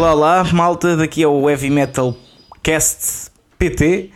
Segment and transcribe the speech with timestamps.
[0.00, 2.16] Olá, olá, malta, daqui é o Heavy Metal
[2.62, 4.08] Cast PT.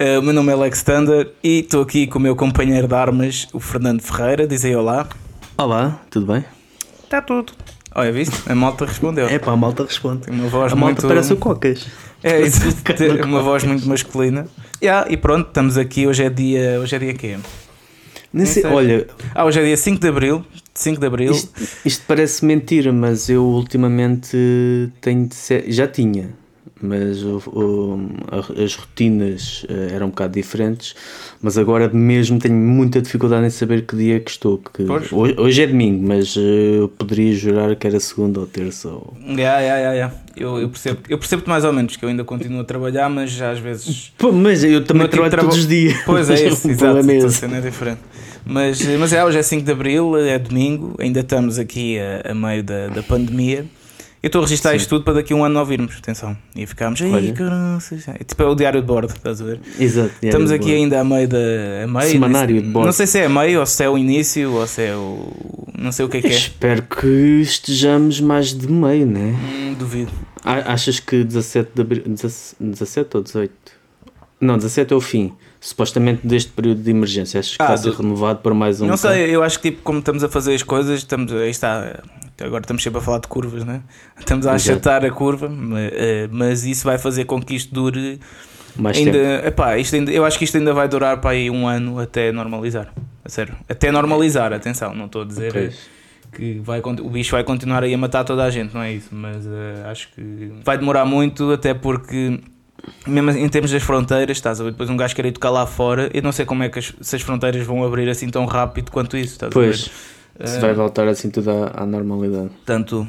[0.00, 2.94] Uh, o meu nome é Alex Thunder e estou aqui com o meu companheiro de
[2.94, 4.46] armas, o Fernando Ferreira.
[4.46, 5.06] Diz aí olá.
[5.58, 6.46] Olá, tudo bem?
[7.04, 7.52] Está tudo.
[7.94, 8.34] Olha, viste?
[8.50, 9.28] A malta respondeu.
[9.28, 10.22] É pá, a malta responde.
[10.22, 11.02] Tem uma voz a muito...
[11.02, 11.86] malta parece o Cocas.
[12.22, 12.62] É, isso,
[13.22, 14.48] uma voz muito masculina.
[14.82, 16.06] Yeah, e pronto, estamos aqui.
[16.06, 16.80] Hoje é dia.
[16.80, 17.36] Hoje é dia quê?
[18.32, 18.64] Nem sei.
[18.64, 20.42] olha, Ah, hoje é dia 5 de Abril.
[20.78, 21.32] 5 de Abril.
[21.32, 21.50] isto,
[21.84, 24.36] isto parece mentira, mas eu ultimamente
[25.00, 26.30] tenho ser, já tinha,
[26.80, 28.08] mas o- o-
[28.62, 30.94] as rotinas eh, eram um bocado diferentes,
[31.42, 34.58] mas agora mesmo tenho muita dificuldade em saber que dia é que estou.
[34.58, 38.88] Que hoje, hoje é domingo, mas eh, eu poderia jurar que era segunda ou terça.
[38.88, 39.12] Ou...
[39.26, 40.14] Yeah, yeah, yeah, yeah.
[40.36, 43.32] Eu, eu percebo, eu percebo mais ou menos que eu ainda continuo a trabalhar, mas
[43.32, 44.12] já às vezes.
[44.16, 45.96] Pô, mas eu também tipo trabalho traba- todos os dias.
[46.06, 46.98] Pois é, esse, exato.
[46.98, 47.32] é então, esse.
[47.38, 47.98] cena é diferente.
[48.48, 52.34] Mas, mas é, hoje é 5 de Abril, é domingo, ainda estamos aqui a, a
[52.34, 53.66] meio da, da pandemia.
[54.20, 54.76] Eu estou a registrar Sim.
[54.78, 56.36] isto tudo para daqui a um ano não ouvirmos, atenção.
[56.56, 59.60] E ficámos, ai é tipo é o diário de bordo, estás a ver?
[59.78, 60.10] Exato.
[60.20, 61.38] Estamos aqui ainda a meio da.
[61.84, 62.86] A meio Semanário desse- de bordo.
[62.86, 65.32] Não sei se é a meio ou se é o início ou se é o.
[65.78, 66.30] Não sei o que é que é.
[66.30, 67.06] Espero que
[67.42, 69.36] estejamos mais de meio, né?
[69.40, 70.10] Hum, duvido.
[70.44, 72.02] Achas que 17 de abril.
[72.58, 73.52] 17 ou 18?
[74.40, 75.32] Não, 17 é o fim.
[75.60, 77.40] Supostamente deste período de emergência.
[77.40, 79.70] Achas que Ah, vai ser do- renovado por mais um Não sei, eu acho que
[79.70, 82.00] tipo, como estamos a fazer as coisas, estamos, aí está,
[82.40, 83.82] agora estamos sempre a falar de curvas, né?
[84.18, 88.20] Estamos a achatar a curva, ma- eh, mas isso vai fazer com que isto dure
[88.76, 89.46] Mais ainda, tempo.
[89.48, 92.30] epá, isto ainda, eu acho que isto ainda vai durar para aí um ano até
[92.30, 92.92] normalizar,
[93.24, 95.76] a sério, até normalizar, atenção, não estou a dizer Pois.
[96.32, 99.08] que vai, o bicho vai continuar aí a matar toda a gente, não é isso,
[99.10, 102.38] mas eh, acho que vai demorar muito, até porque
[103.06, 105.66] mesmo em termos das fronteiras, estás a ver, depois um gajo quer ir tocar lá
[105.66, 108.46] fora, eu não sei como é que as, se as fronteiras vão abrir assim tão
[108.46, 109.90] rápido quanto isso, estás a Pois,
[110.38, 110.48] ver?
[110.48, 112.48] se Eh, vai voltar assim tudo à, à normalidade.
[112.50, 113.06] Portanto,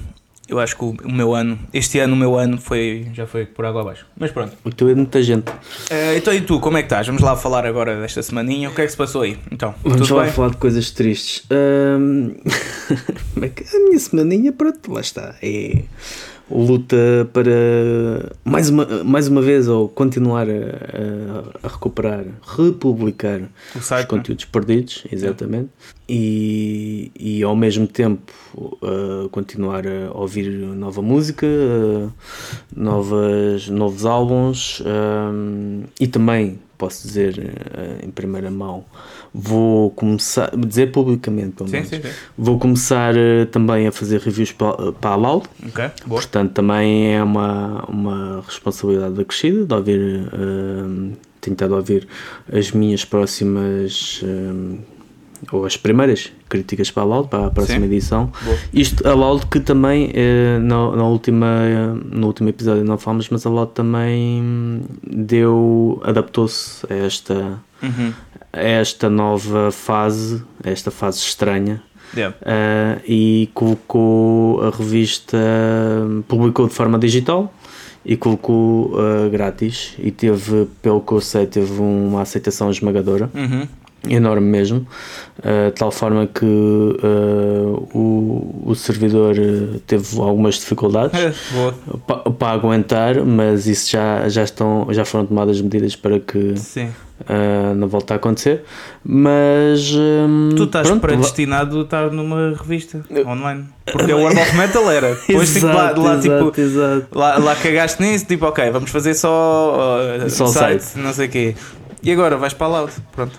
[0.48, 3.46] eu acho que o, o meu ano, este ano o meu ano foi, já foi
[3.46, 4.08] por água abaixo.
[4.18, 4.58] Mas pronto.
[4.64, 5.46] O teu é muita gente.
[5.92, 7.06] Eh, então e tu, como é que estás?
[7.06, 8.68] Vamos lá falar agora desta semaninha.
[8.68, 9.38] O que é que se passou aí?
[9.52, 10.32] Então, Vamos lá bem?
[10.34, 11.46] falar de coisas tristes.
[13.34, 15.36] Como é que- a minha semaninha, pronto, lá está.
[15.42, 15.84] É
[16.52, 16.96] luta
[17.34, 20.54] para mais uma, mais uma vez ou continuar a,
[21.64, 23.42] a- recuperar, republicar
[23.76, 24.20] os site, não é?
[24.20, 25.70] conteúdos perdidos, exatamente,
[26.08, 32.12] e, e ao mesmo tempo uh, continuar a ouvir nova música, uh,
[32.76, 38.86] novas, novos álbuns um, e também posso dizer uh, em primeira mão,
[39.34, 42.10] vou começar, dizer publicamente pelo Sim, menos, sim, sim.
[42.38, 46.22] vou começar uh, também a fazer reviews para, para a Loud, Ok, boa.
[46.22, 52.08] Portanto, também é uma, uma responsabilidade acrescida de ouvir, hum, tentar ouvir
[52.52, 54.24] as minhas próximas
[55.52, 57.86] ou as primeiras críticas para a Loud, para a próxima Sim.
[57.86, 58.32] edição.
[58.44, 58.58] Boa.
[58.74, 61.48] Isto, a Loud que também eh, na, na última,
[62.12, 68.12] no último episódio não falamos, mas a Loud também deu, adaptou-se a esta, Uhum.
[68.52, 71.82] a esta nova fase, a esta fase estranha
[72.18, 72.36] Yeah.
[72.42, 75.38] Uh, e colocou a revista,
[76.28, 77.54] publicou de forma digital
[78.04, 83.68] e colocou uh, grátis e teve, pelo que eu sei, teve uma aceitação esmagadora, Uhum.
[84.08, 84.88] Enorme mesmo,
[85.40, 91.34] uh, de tal forma que uh, o, o servidor uh, teve algumas dificuldades É,
[92.38, 96.90] para aguentar, mas isso já, já, estão, já foram tomadas medidas para que Sim.
[97.22, 98.64] Uh, não volte a acontecer,
[99.04, 103.66] mas um, Tu estás pronto, predestinado a estar numa revista online.
[103.92, 105.16] Porque o World of Metal era.
[105.28, 106.22] Depois tipo, lá, lá, exato,
[106.52, 107.08] tipo, exato.
[107.14, 109.76] lá, lá cagaste nisso, tipo, ok, vamos fazer só,
[110.26, 111.04] uh, Só site, site.
[111.04, 111.56] não sei o quê.
[112.02, 112.94] E agora vais para a Loud.
[113.12, 113.38] Pronto.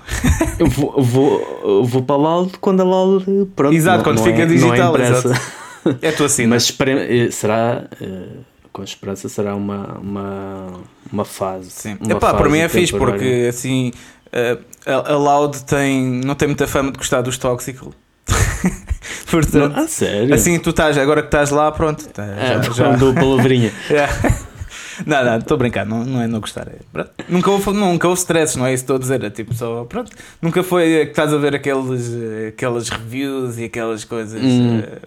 [0.59, 3.25] Eu vou, vou, vou para a Loud quando a Loud
[3.57, 5.41] pronto, Exato, não- quando não fica é, digital, é impressa.
[6.03, 6.49] É a tua cena.
[6.57, 8.07] Mas espere- eh, será, eh,
[8.73, 10.67] com esperança, será uma, uma,
[11.13, 11.71] uma fase.
[11.71, 11.97] Sim.
[12.01, 13.93] Uma Epá, para fase mim é fixe porque assim
[14.27, 17.93] uh, a, a Loud tem, não tem muita fama de gostar dos tóxicos.
[19.31, 20.35] Portanto, Não, sério?
[20.35, 22.07] assim tu estás, agora que estás lá, pronto.
[22.09, 22.25] tá,
[22.63, 23.73] já, já- dou palavrinha.
[23.91, 24.13] Yeah.
[25.07, 26.69] Não, não, estou a brincar, não, não é não gostar.
[26.69, 26.77] É,
[27.29, 29.23] nunca, houve, nunca houve stress, não é isso que estou a dizer.
[29.25, 30.11] É tipo só, pronto.
[30.41, 32.11] Nunca foi que estás a ver aqueles,
[32.49, 34.81] aquelas reviews e aquelas coisas Hum.
[34.81, 34.99] eh,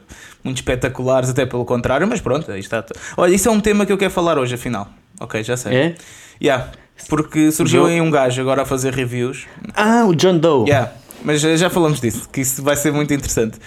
[0.44, 2.84] muito espetaculares, até pelo contrário, mas pronto, aí está.
[3.18, 4.90] Olha, isso é um tema que eu quero falar hoje, afinal.
[5.20, 5.74] Ok, já sei.
[5.76, 5.96] É?
[6.42, 6.72] Yeah,
[7.10, 9.46] porque surgiu aí um gajo agora a fazer reviews.
[9.76, 10.68] Ah, o John Doe.
[10.70, 10.92] Yeah,
[11.24, 13.58] mas já falamos disso, que isso vai ser muito interessante.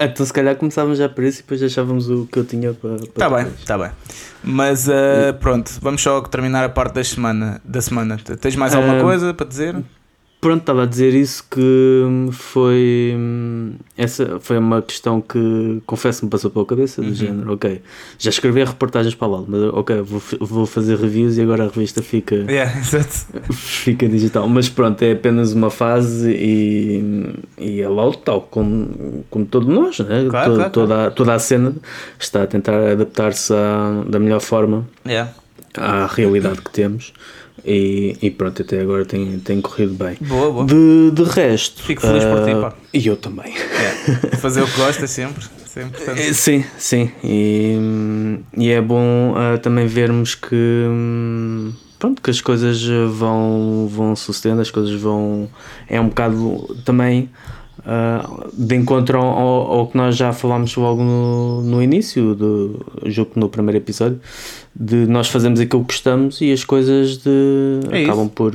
[0.00, 2.94] Então, se calhar começávamos já por isso e depois deixávamos o que eu tinha para.
[2.96, 3.90] Está Tá bem, está bem.
[4.44, 7.60] Mas eh, pronto, vamos só terminar a parte da semana.
[7.64, 8.16] Da semana.
[8.40, 9.76] Tens mais alguma Ah, coisa para dizer?
[10.40, 13.12] Pronto, estava a dizer isso que foi.
[13.96, 17.14] Essa foi uma questão que confesso me passou pela cabeça, do Uhum.
[17.14, 17.82] género, ok,
[18.20, 22.02] já escrevi reportagens para lá, mas ok, vou, vou fazer reviews e agora a revista
[22.02, 23.26] fica, Yeah, exato.
[23.52, 24.48] fica digital.
[24.48, 29.98] Mas pronto, é apenas uma fase e, e é logo tal como, como todos nós,
[29.98, 30.24] né?
[30.30, 31.74] Claro, To- claro, toda, a- toda a cena
[32.16, 33.52] está a tentar adaptar-se
[34.08, 35.32] da melhor forma Yeah.
[35.76, 37.12] à realidade que temos.
[37.64, 40.16] E, e pronto, até agora tem, tem corrido bem.
[40.20, 40.64] Boa, boa.
[40.64, 41.82] De, de resto.
[41.82, 42.74] Fico feliz por ti, ah, pá.
[42.92, 43.52] E eu também.
[43.52, 44.36] Yeah.
[44.38, 45.44] Fazer o que gosta sempre.
[45.64, 47.10] Isso é Sim, sim.
[47.22, 47.76] E,
[48.56, 50.86] e é bom ah, também vermos que.
[51.98, 52.80] Pronto, que as coisas
[53.12, 55.48] vão, vão sucedendo, as coisas vão.
[55.88, 57.28] É um bocado também
[57.90, 63.30] ah, de encontro ao, ao que nós já falámos logo no, no início, do, julgo
[63.30, 64.20] que no primeiro episódio,
[64.76, 68.10] de nós fazemos aquilo que gostamos e as coisas de, É isso.
[68.10, 68.52] acabam por,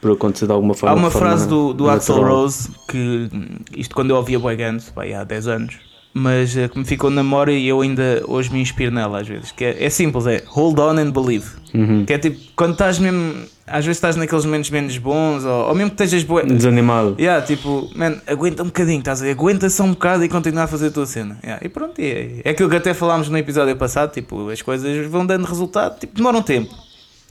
[0.00, 0.92] por acontecer de alguma forma.
[0.92, 2.20] Há uma forma frase do, do Axel.
[2.20, 5.78] Rose que hum, isto quando eu ouvia Boy Guns, há 10 anos,
[6.14, 9.26] mas eh, que me ficou na memória e eu ainda hoje me inspiro nela às
[9.26, 9.50] vezes.
[9.50, 11.46] Que é, é simples, é hold on and believe.
[11.74, 12.04] Uhum.
[12.06, 13.34] Que é tipo, quando estás mesmo,
[13.66, 16.44] às vezes estás naqueles momentos menos bons, ou, ou mesmo que estejas boa.
[16.44, 17.16] Desanimado.
[17.18, 19.28] Yeah, tipo, man, aguenta um bocadinho, estás a?
[19.28, 21.36] Aguenta só um bocado e continua a fazer a tua cena.
[21.42, 25.06] Yeah, e pronto, é, é aquilo que até falámos no episódio passado, tipo, as coisas
[25.08, 26.72] vão dando resultado, tipo, demoram tempo.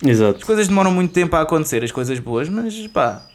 [0.06, 0.40] Exato.
[0.40, 3.26] As coisas demoram muito tempo a acontecer, as coisas boas, mas pá,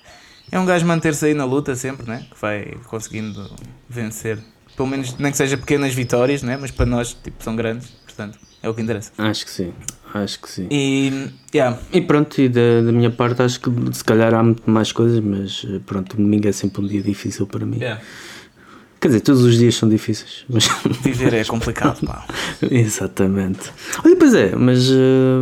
[0.53, 2.27] é um gajo manter-se aí na luta sempre, né?
[2.31, 3.51] Que vai conseguindo
[3.89, 4.39] vencer.
[4.79, 6.57] Pelo menos, nem que seja pequenas vitórias, né?
[6.57, 9.11] Mas para nós, tipo, são grandes, portanto, é o que interessa.
[9.19, 9.73] Acho que sim.
[10.15, 10.69] Acho que sim.
[10.71, 14.71] E, yeah, E pronto, e da, da minha parte acho que se calhar há muito
[14.71, 17.77] mais coisas, mas eh, pronto, o domingo é sempre um dia difícil para mim.
[17.79, 18.01] yeah,
[19.01, 20.69] Quer dizer, todos os dias são difíceis, mas
[21.03, 22.27] viver é complicado, pá.
[22.69, 23.71] exatamente.
[24.05, 24.95] Olha, pois é, mas eh,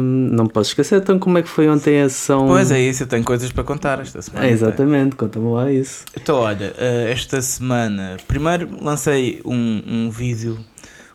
[0.03, 2.47] não posso esquecer então como é que foi ontem a sessão.
[2.47, 4.47] Pois é isso, eu tenho coisas para contar esta semana.
[4.47, 6.05] É, exatamente, conta-me lá isso.
[6.15, 10.59] Então, olha, eh, esta semana, primeiro lancei um, um vídeo,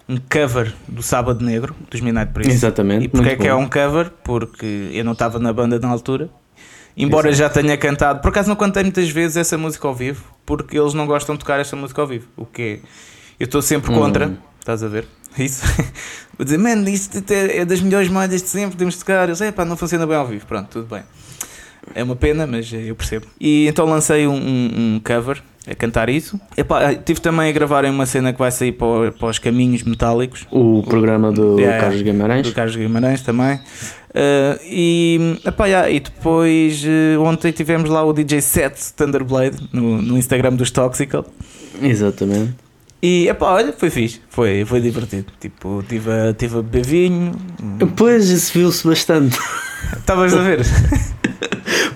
[0.09, 2.53] um cover do Sábado Negro, dos Midnight Priest.
[2.53, 3.05] Exatamente.
[3.05, 4.09] E porque é que é um cover?
[4.23, 6.27] Porque eu não estava na banda na altura.
[6.97, 10.23] Embora já tenha cantado, por acaso não cantei muitas vezes essa música ao vivo,
[10.57, 12.27] porque eles não gostam de tocar esta música ao vivo.
[12.35, 12.79] O que é-
[13.39, 14.37] eu estou sempre contra, Hum.
[14.59, 15.05] estás a ver?
[15.37, 15.63] Isso.
[16.37, 19.29] Vou dizer, man, isto é das melhores malhas de sempre, podemos tocar.
[19.29, 20.45] Eu sei, pá, não funciona bem ao vivo.
[20.45, 21.03] Pronto, tudo bem.
[21.95, 23.25] É uma pena, mas eu percebo.
[23.39, 26.39] E então lancei um, um- um cover a cantar isso.
[26.57, 29.83] Epá, tive também a gravar em uma cena que vai sair para, para os caminhos
[29.83, 32.47] metálicos O programa do Yeah, Carlos Guimarães.
[32.47, 33.55] do Carlos Guimarães também.
[33.55, 40.01] Uh, e, epá, yeah, e depois uh, ontem tivemos lá o DJ set Thunderblade no,
[40.01, 41.25] no Instagram dos Toxical.
[41.81, 42.53] Exatamente.
[43.01, 45.25] E epá, olha, foi fixe, foi, foi divertido.
[45.39, 47.31] Tipo, tive a, tive a beber vinho.
[47.95, 49.39] Pois, isso viu-se bastante.
[49.97, 50.59] Estavas a ver?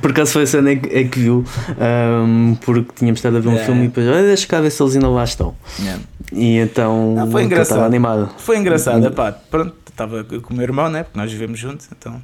[0.06, 1.44] Por acaso foi a cena em que, em que viu,
[1.80, 3.66] ahm, porque tínhamos estado a ver um Yeah.
[3.66, 5.56] filme e depois, olha, deixa cá ver se eles ainda lá estão.
[6.32, 7.72] E então Ah, foi engraçado.
[7.78, 8.30] estava animado.
[8.38, 11.02] Foi engraçado, epá, pronto, estava com o meu irmão, né?
[11.04, 12.22] Porque nós vivemos juntos, então.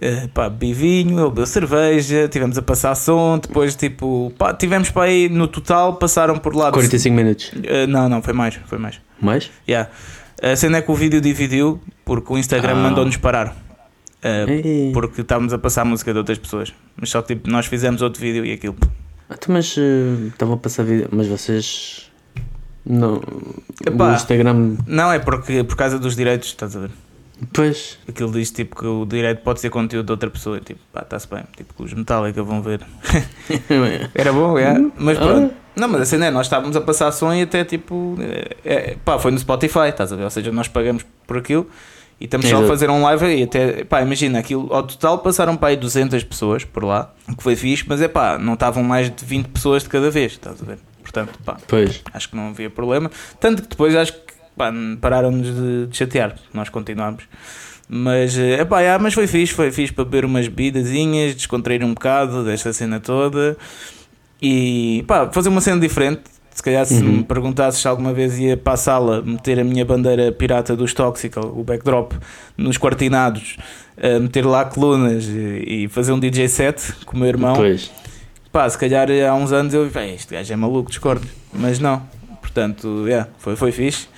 [0.00, 4.90] eh, Pá, bebi vinho, ele bebeu cerveja, tivemos a passar som, depois tipo, pá, tivemos
[4.90, 6.70] para aí no total, passaram por lá.
[6.70, 7.50] 45 minutos.
[7.64, 9.00] Eh, não, não, foi mais, foi mais.
[9.20, 9.50] Mais?
[9.68, 9.90] Yeah.
[10.40, 12.82] A cena é que o vídeo dividiu porque o Instagram Ah.
[12.88, 13.56] mandou-nos parar.
[14.26, 16.74] Uh, porque estávamos a passar a música de outras pessoas.
[16.96, 18.76] Mas só que tipo, nós fizemos outro vídeo e aquilo.
[19.28, 22.10] Ah, então, mas eh, estavam a passar vídeo, mas vocês.
[22.84, 23.20] Não.
[23.84, 24.12] Epá.
[24.12, 24.76] O Instagram.
[24.86, 26.90] Não, é porque por causa dos direitos, estás a ver?
[27.52, 27.98] Pois.
[28.08, 30.60] Aquilo diz tipo que o direito pode ser conteúdo de outra pessoa.
[30.60, 31.42] Tipo, pá, está-se bem.
[31.56, 32.80] Tipo, que os Metallica vão ver.
[34.14, 34.74] Era bom, é.
[34.96, 35.54] Mas pronto.
[35.74, 38.16] Não, mas a cena é, nós estávamos a passar som e até tipo.
[38.20, 40.24] É, é, pá, foi no Spotify, estás a ver?
[40.24, 41.68] Ou seja, nós pagamos por aquilo
[42.20, 42.68] e estamos só a Exato.
[42.72, 43.84] fazer um live e até.
[43.84, 47.54] Pá, imagina, aquilo ao total passaram para aí 200 pessoas por lá, o que foi
[47.56, 50.64] fixe, mas é pá, não estavam mais de 20 pessoas de cada vez, estás a
[50.64, 50.78] ver?
[51.02, 52.02] Portanto, pá, Pois.
[52.12, 53.10] acho que não havia problema.
[53.38, 54.20] Tanto que depois acho que
[55.00, 57.24] pararam-nos de, de chatear, nós continuámos.
[57.88, 61.94] Mas, é pá, yeah, mas foi fixe, foi fixe para beber umas bebidazinhas, descontrair um
[61.94, 63.56] bocado desta cena toda
[64.42, 66.22] e pá, fazer uma cena diferente.
[66.56, 67.18] Se calhar se Uhum.
[67.18, 70.94] me perguntasses se alguma vez ia para a sala meter a minha bandeira pirata dos
[70.94, 72.12] Toxical, o backdrop,
[72.56, 73.58] nos quartinados,
[74.22, 77.90] meter lá colunas e, fazer um DJ set com o meu irmão, Pois.
[78.50, 81.26] pá, se calhar há uns anos eu "Bem, este gajo é maluco, discordo.
[81.52, 82.02] Mas não,
[82.40, 84.08] portanto, yeah, foi, foi fixe.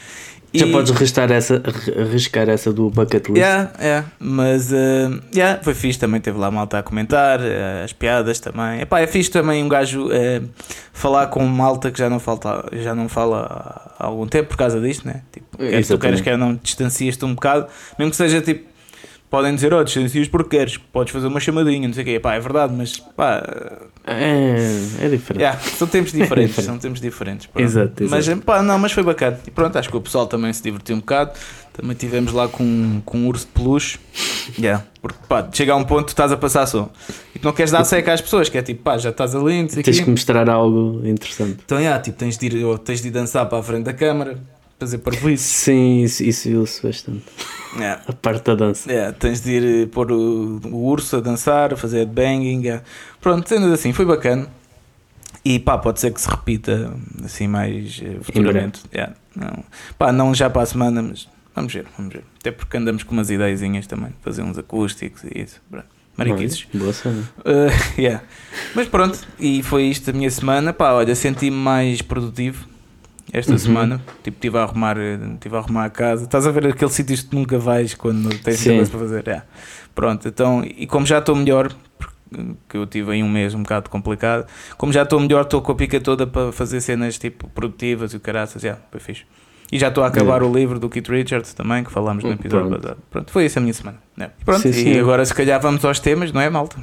[0.52, 1.62] Já E- podes arriscar essa,
[1.98, 3.36] arriscar essa do bucket list.
[3.38, 7.92] Yeah, yeah, mas uh, yeah, foi fixe também, teve lá malta a comentar, uh, as
[7.92, 8.80] piadas também.
[8.80, 10.48] Epá, é fixe também um gajo uh,
[10.92, 14.80] falar com malta que já não, falta, já não fala há algum tempo por causa
[14.80, 15.22] disto, né?
[15.32, 17.66] Tipo, quer tu queres, quer não, distancias-te um bocado,
[17.98, 18.66] mesmo que seja tipo
[19.30, 22.20] podem dizer, oh, distancias porque queres, podes fazer uma chamadinha, não sei o quê.
[22.20, 23.42] Pá, é verdade, mas pá,
[24.06, 24.56] É,
[25.00, 25.42] é diferente.
[25.42, 26.66] yeah, são tempos diferentes, diferente.
[26.66, 27.46] são tempos diferentes.
[27.46, 27.64] pronto.
[27.64, 28.10] Exato, exato.
[28.34, 29.38] Mas pá, não, mas foi bacana.
[29.46, 31.32] E pronto, acho que o pessoal também se divertiu um bocado.
[31.72, 33.98] Também tivemos lá com, com um urso de peluche.
[34.58, 34.84] Yeah.
[35.00, 36.90] Porque pá, chega a um ponto que tu estás a passar som
[37.36, 39.62] e tu não queres dar seca às pessoas, que é tipo, pá, já estás ali,
[39.62, 40.04] não sei Tens quê.
[40.04, 41.58] que mostrar algo interessante.
[41.64, 43.92] Então, yeah, tipo, tens de, ir, ou tens de ir dançar para a frente da
[43.92, 44.38] câmara,
[44.78, 45.44] fazer parvoíce.
[45.44, 47.24] Sim, isso, isso viu-se bastante.
[47.76, 48.02] Yeah.
[48.06, 48.90] A parte da dança.
[48.90, 52.62] Yeah, tens de ir eh, pôr o, o urso a dançar, a fazer headbanging.
[52.62, 52.84] yeah.
[53.20, 54.48] Pronto, sendo assim, foi bacana.
[55.44, 56.92] E pá, pode ser que se repita
[57.24, 58.82] assim mais eh, futuramente.
[58.94, 59.64] Yeah, não.
[59.98, 62.24] Pá, não já para a semana, mas vamos ver, vamos ver.
[62.38, 65.60] Até porque andamos com umas ideiazinhas também, fazer uns acústicos e isso.
[65.70, 65.86] Pronto.
[66.16, 66.66] Mariquices.
[66.74, 67.22] Boa cena.
[67.38, 67.70] Uh,
[68.00, 68.24] yeah.
[68.74, 70.72] Mas pronto, e foi isto a minha semana.
[70.72, 72.66] Pá, olha, senti-me mais produtivo
[73.32, 73.58] esta Uhum.
[73.58, 74.00] semana.
[74.22, 76.24] Tipo, estive a arrumar, estive a arrumar a casa.
[76.24, 78.76] Estás a ver aqueles sítios que tu nunca vais quando tens Sim.
[78.76, 79.24] muita coisa para fazer.
[79.26, 79.46] Yeah.
[79.94, 81.72] Pronto, então, e como já estou melhor,
[82.30, 85.72] porque eu tive aí um mês um bocado complicado, como já estou melhor, estou com
[85.72, 89.24] a pica toda para fazer cenas tipo produtivas e o caraças, já, foi fixe.
[89.70, 92.68] E já estou a acabar o livro do Keith Richards também, que falámos no episódio
[92.68, 92.80] Pronto.
[92.82, 92.98] passado.
[93.10, 93.98] Pronto, foi isso a minha semana.
[94.16, 94.34] Yeah.
[94.44, 94.98] Pronto, Sim, e sim.
[94.98, 96.76] agora se calhar vamos aos temas, não é, malta?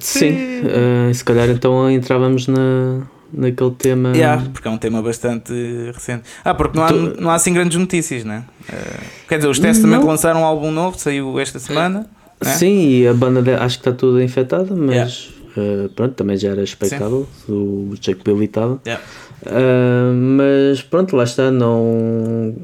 [0.00, 3.00] Sim, eh, se calhar então entrávamos na,
[3.32, 4.12] naquele tema.
[4.16, 5.52] Yeah, porque é um tema bastante
[5.92, 6.22] recente.
[6.44, 8.44] Ah, porque não há, Tu- não há assim grandes notícias, né?
[8.72, 10.06] Eh, quer dizer, os Testament Não.
[10.06, 12.06] lançaram um álbum novo, saiu esta semana.
[12.42, 12.52] né?
[12.54, 16.50] Sim, e a banda de- acho que está toda infectada, mas eh, pronto, também já
[16.50, 17.26] era expectável.
[17.48, 18.80] O Jake Billy estava.
[18.86, 19.04] Yeah.
[19.46, 22.54] Ah, mas pronto, lá está, não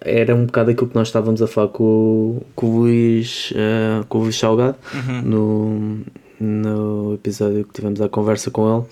[0.00, 4.04] era um bocado aquilo que nós estávamos a falar com, o- com o Luís, ah,
[4.08, 5.22] com o Luís Salgado Uhum.
[5.22, 6.00] no,
[6.40, 8.84] no episódio que tivemos a conversa com ele.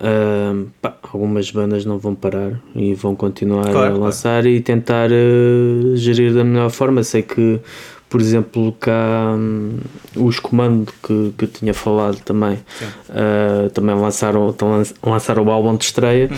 [0.00, 3.98] Ah, pá, algumas bandas não vão parar e vão continuar Claro, a claro.
[4.00, 7.02] lançar e tentar ah, gerir da melhor forma.
[7.02, 7.60] Sei que,
[8.08, 9.76] por exemplo, cá hum,
[10.16, 12.58] os comandos que, que eu tinha falado também
[13.10, 14.54] ah, também lançaram,
[15.04, 16.30] lançaram o álbum de estreia.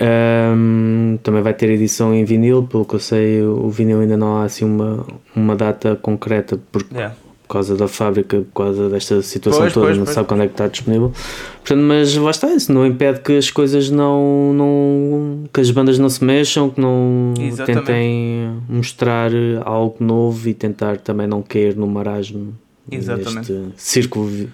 [0.00, 4.38] Um, também vai ter edição em vinil, pelo que eu sei, o vinil ainda não
[4.38, 7.14] há assim uma, uma data concreta por, Yeah.
[7.54, 10.14] Por causa da fábrica, por causa desta situação Pois, toda, pois, não pois.
[10.16, 11.12] sabe quando é que está disponível.
[11.64, 15.96] Portanto, mas lá está, isso não impede que as coisas não, não que as bandas
[15.96, 17.86] não se mexam, que não Exatamente.
[17.86, 19.30] tentem mostrar
[19.64, 22.54] algo novo e tentar também não cair no marasmo
[22.90, 23.52] Exatamente.
[23.52, 24.48] neste círculo vi-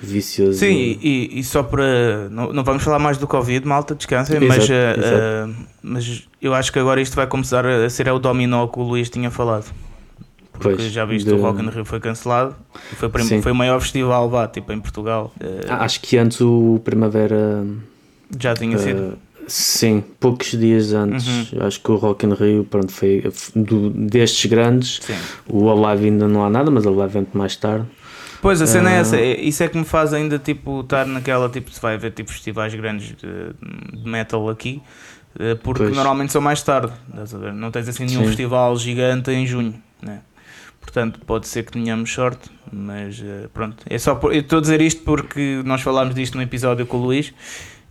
[0.00, 0.58] vicioso.
[0.60, 2.28] Sim, e, e- só para.
[2.30, 5.16] Não, não vamos falar mais do Covid, malta, descansem, Exato, mas, eh, exato.
[5.16, 5.48] eh,
[5.82, 8.82] mas eu acho que agora isto vai começar a ser é o dominó que o
[8.84, 9.64] Luís tinha falado.
[10.58, 12.54] Porque Pois, já viste, de- o Rock in Rio foi cancelado.
[12.96, 15.32] Foi, o prim- foi o maior festival vá, tipo, em Portugal.
[15.40, 17.64] Eh, Ah, Acho que antes o Primavera
[18.38, 18.98] já tinha sido.
[19.14, 21.66] Uh, sim, poucos dias antes, Uhum.
[21.66, 23.22] acho que o Rock in Rio pronto, foi
[23.54, 24.98] do- destes grandes.
[25.02, 25.14] Sim.
[25.48, 27.86] O Alive ainda não há nada, mas o Alive entra mais tarde.
[28.42, 29.00] Pois, a cena é Ah.
[29.00, 32.12] essa, é- isso é que me faz ainda tipo estar naquela tipo, se vai haver
[32.12, 34.80] tipo festivais grandes de, de metal aqui,
[35.38, 35.96] eh, porque Pois.
[35.96, 37.52] normalmente são mais tarde, estás a ver?
[37.52, 38.26] Não tens assim nenhum Sim.
[38.28, 40.20] festival gigante em junho, né?
[40.86, 43.84] Portanto, pode ser que tenhamos sorte, mas eh, pronto.
[43.90, 46.96] É só por- eu estou a dizer isto porque nós falámos disto no episódio com
[46.98, 47.34] o Luís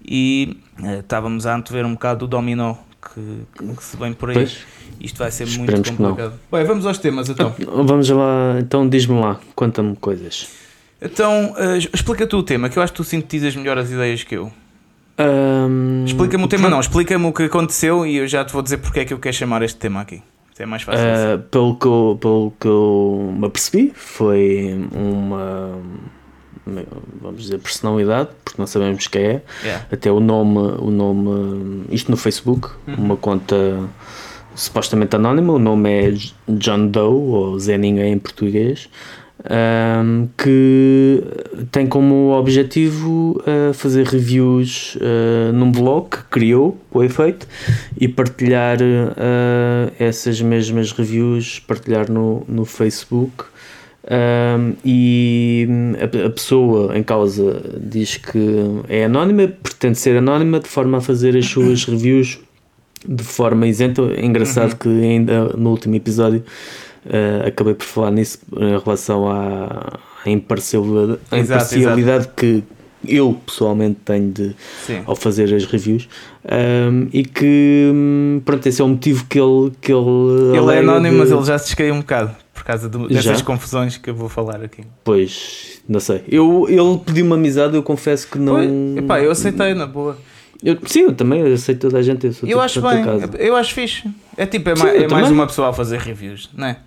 [0.03, 2.75] e eh, estávamos a antever um bocado do dominó
[3.13, 4.35] que, que se vem por aí.
[4.35, 4.57] Pois.
[4.99, 6.33] Isto vai ser Esperemos muito que complicado.
[6.51, 7.53] Bem, vamos aos temas então.
[7.67, 10.47] Vamos lá, então diz-me lá, conta-me coisas.
[11.01, 14.23] Então, eh, explica tu o tema, que eu acho que tu sintetizas melhor as ideias
[14.23, 14.51] que eu.
[15.17, 18.77] Ahm, Explica-me o tema, não, explica-me o que aconteceu e eu já te vou dizer
[18.77, 20.21] porque é que eu quero chamar este tema aqui.
[20.55, 21.03] Isso é mais fácil.
[21.05, 25.77] ah, pelo, que eu, pelo que eu me apercebi, foi uma,
[27.21, 29.41] vamos dizer, personalidade, porque não sabemos quem é.
[29.61, 29.85] Yeah.
[29.91, 33.55] até o nome, o nome, isto no Facebook, uma conta
[34.55, 36.13] supostamente anónima, o nome é
[36.47, 38.89] John Doe, ou Zé Ninguém em português,
[39.49, 41.23] ahm, que
[41.71, 47.47] tem como objetivo ah, fazer reviews ah, num blog que criou, com efeito,
[47.99, 53.45] e partilhar ah, essas mesmas reviews, partilhar no, no Facebook.
[54.07, 55.67] Um, e
[55.99, 61.01] a, a pessoa em causa diz que é anónima, pretende ser anónima de forma a
[61.01, 62.37] fazer as suas reviews
[63.07, 64.01] de forma isenta.
[64.15, 66.43] É engraçado que ainda no último episódio
[67.05, 72.63] uh, acabei por falar nisso em relação à, à imparcialidade, à imparcialidade que
[73.07, 75.03] eu pessoalmente tenho de, Sim.
[75.05, 76.09] ao fazer as reviews
[76.43, 80.79] um, e que hum, pronto, esse é o motivo que ele que ele, Ele é
[80.79, 83.45] anónimo, de- mas ele já se descaiu um bocado por causa do- dessas Já?
[83.45, 84.81] confusões que eu vou falar aqui.
[85.03, 86.23] Pois, não sei.
[86.27, 88.55] Eu, ele pediu-me amizade, eu confesso que não.
[88.55, 90.17] Pois, epá, eu aceitei na boa.
[90.63, 92.25] Eu- sim, eu também eu aceito toda a gente.
[92.25, 93.03] Eu, Eu tipo acho bem,
[93.37, 94.09] eu acho fixe.
[94.35, 96.77] É tipo, é, Sim, mais, eu é mais uma pessoa a fazer reviews, não é?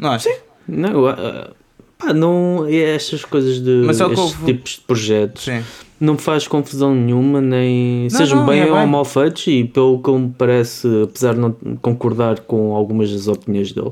[0.00, 0.28] Não acho?
[0.68, 1.50] Não, eu, ah,
[1.98, 2.64] Pá, não.
[2.66, 3.82] É estas coisas de.
[3.84, 5.44] Mas estes houve- tipos de projetos.
[5.44, 5.62] Sim.
[6.00, 8.04] Não faz confusão nenhuma, nem.
[8.04, 8.86] Não, sejam não, bem é ou bem.
[8.86, 11.52] mal feitos, e pelo que me parece, apesar de não
[11.82, 13.90] concordar com algumas das opiniões dele,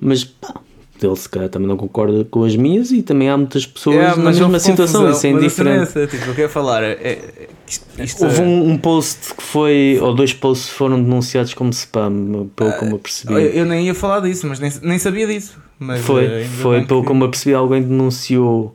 [0.00, 0.54] mas pá,
[1.00, 4.08] ele se calhar também não concorda com as minhas, e também há muitas pessoas É,
[4.16, 5.92] na mesma situação, confusão, isso é a indiferente.
[5.92, 6.82] cena é tipo, eu quero falar.
[6.82, 11.02] É, é, isto, isto Houve é- um, um post que foi, ou dois posts foram
[11.02, 13.32] denunciados como spam, pelo que eu percebi.
[13.34, 15.58] eu, eu nem ia falar disso, mas nem, nem sabia disso.
[15.78, 18.74] Mas, Foi, eh, foi, pelo que- que eu me apercebi, alguém denunciou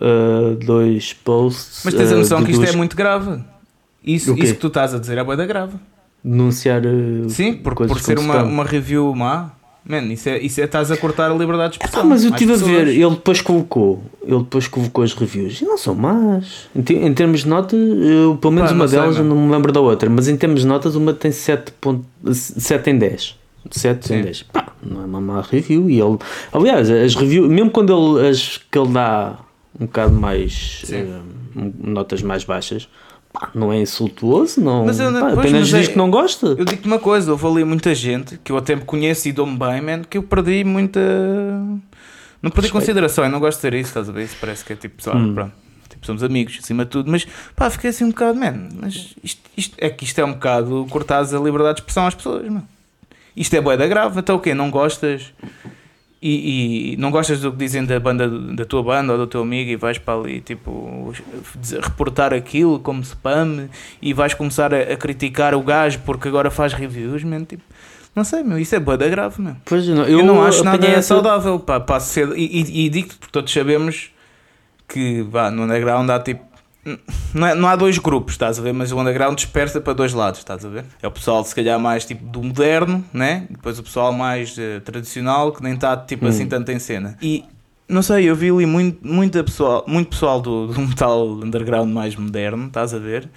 [0.00, 1.82] uh, dois posts.
[1.84, 3.40] Mas tens a uh, noção de que isto duas- é muito grave.
[4.02, 5.76] Isso, isso que tu estás a dizer é boa grave.
[6.22, 6.82] Denunciar.
[6.84, 8.48] uh, Sim, por, por ser como uma, spam.
[8.50, 9.52] uma review má.
[9.86, 12.00] Man, isso é, isso é estás a cortar a liberdade de expressão.
[12.00, 15.64] Ah, mas eu estive a ver, ele depois colocou, ele depois colocou as reviews e
[15.66, 16.68] não são más.
[16.74, 19.24] Em, te- em termos de notas, eu, pelo menos Pá, uma não sei, delas, eu
[19.24, 19.34] meu.
[19.34, 22.88] não me lembro da outra, mas em termos de notas, uma tem 7, ponto, 7
[22.90, 23.38] em 10.
[23.70, 24.22] 7 em Sim.
[24.22, 24.42] 10.
[24.44, 25.90] Pá, não é uma má review.
[25.90, 26.16] E ele,
[26.52, 29.36] aliás, as reviews, mesmo quando ele, as que ele dá
[29.78, 31.04] um bocado mais eh,
[31.82, 32.88] notas mais baixas,
[33.34, 36.08] pá, não é insultuoso, não, Mas eu pá, pois, apenas mas diz é- que não
[36.10, 36.46] gosta.
[36.46, 39.58] Eu digo-te uma coisa, houve ali muita gente que eu até me conheço e dou-me
[39.58, 41.00] bem, man, que eu perdi muita.
[42.40, 42.72] Não perdi Respeito.
[42.72, 44.24] consideração, eu não gosto de ser isso, estás a ver?
[44.24, 45.34] Isso parece que é tipo, só, Hum.
[45.34, 45.52] pronto.
[45.88, 47.26] Tipo, somos amigos, acima de tudo, mas
[47.56, 50.86] pá, fiquei assim um bocado, man, mas isto, isto- é que isto é um bocado
[50.90, 52.68] cortares a liberdade de expressão às pessoas, mano.
[53.36, 54.54] Isto é bué da grave, então o quê?
[54.54, 55.32] Não gostas
[56.26, 59.42] e, e não gostas do que dizem da banda da tua banda ou do teu
[59.42, 61.12] amigo e vais para ali tipo
[61.82, 63.68] reportar aquilo como spam
[64.00, 67.62] e vais começar a, a criticar o gajo porque agora faz reviews, man, tipo,
[68.14, 69.56] não sei, meu, isso é bué da grave, meu.
[69.64, 71.58] Pois, eu não, Eu, não acho nada essa- saudável
[71.96, 72.38] a sociedade.
[72.40, 74.10] E, e, e digo-te porque todos sabemos
[74.88, 76.53] que vá, no underground há tipo.
[77.32, 78.72] Não, é- não há dois grupos, estás a ver?
[78.72, 80.84] Mas o underground dispersa para dois lados, estás a ver?
[81.02, 83.46] É o pessoal, se calhar, mais tipo do moderno, né?
[83.50, 87.16] E depois o pessoal mais eh, tradicional, que nem está tipo assim tanto em cena.
[87.22, 87.44] E
[87.88, 92.14] não sei, eu vi ali muito, muita pessoal, muito pessoal do, do metal underground mais
[92.16, 93.28] moderno, estás a ver?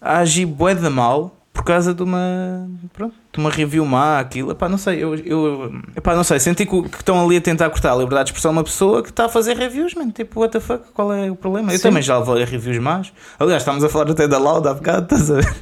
[0.00, 2.68] A agir bué da mal por causa de uma.
[2.92, 4.50] Pronto, uma review má, aquilo.
[4.50, 5.14] Epá, não sei, eu.
[5.14, 8.30] eu epá, não sei, senti que, que estão ali a tentar cortar a liberdade de
[8.30, 10.10] expressão uma pessoa que está a fazer reviews, mano.
[10.10, 11.72] Tipo, what the fuck, qual é o problema?
[11.72, 11.84] Eu Sim.
[11.84, 13.12] também já levei reviews más.
[13.38, 15.54] Aliás, estávamos a falar até da Loud há bocado, estás a ver?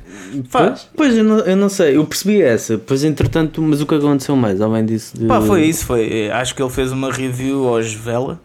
[0.51, 3.87] Pá, Pois, pois, eu, não, eu não sei, eu percebi essa, depois entretanto, mas o
[3.87, 5.17] que aconteceu mais, além disso?
[5.17, 5.27] De...
[5.27, 6.31] pá, foi isso, foi.
[6.31, 8.41] Acho que ele fez uma review aos Vela.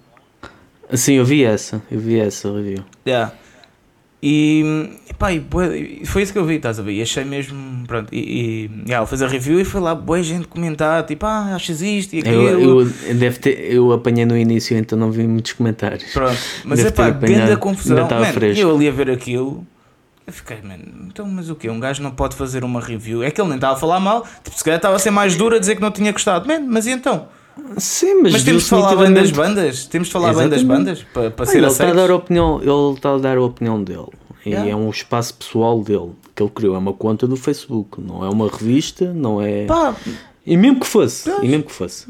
[0.94, 2.84] Sim, eu vi essa, eu vi essa review.
[3.08, 3.34] Yeah.
[4.26, 6.94] E, e pá, e foi isso que eu vi, estás a ver?
[6.94, 11.04] E achei mesmo, pronto, e, e yeah, a review e foi lá boa gente comentar,
[11.04, 12.42] tipo, ah, achas isto e aquilo.
[12.42, 16.14] Eu, eu, deve ter, eu apanhei no início, então não vi muitos comentários.
[16.14, 17.46] Pronto, mas Deve é pá, ter apanhado.
[17.48, 17.98] grande confusão.
[17.98, 19.68] Ainda estava Man, eu ali a ver aquilo,
[20.26, 21.70] eu fiquei, mano, então, mas o quê?
[21.70, 23.24] Um gajo não pode fazer uma review?
[23.24, 25.36] É que ele nem estava a falar mal, tipo, se calhar estava a ser mais
[25.36, 26.48] duro a dizer que não tinha gostado.
[26.48, 27.28] Man, mas e então?
[27.78, 29.86] Sim, mas, Mas, temos de falar bem das bandas?
[29.86, 30.86] Temos de falar bem das Exatamente.
[30.86, 33.38] bandas para, para Ah, ser ele está a dar a opinião, ele está a dar
[33.38, 34.08] a opinião dele.
[34.46, 34.72] E Yeah.
[34.72, 38.30] é um espaço pessoal dele que ele criou, é uma conta do Facebook, não é
[38.30, 39.66] uma revista, não é.
[39.66, 39.96] Pá,
[40.46, 41.44] E mesmo que fosse, Pois.
[41.44, 42.06] e mesmo que fosse.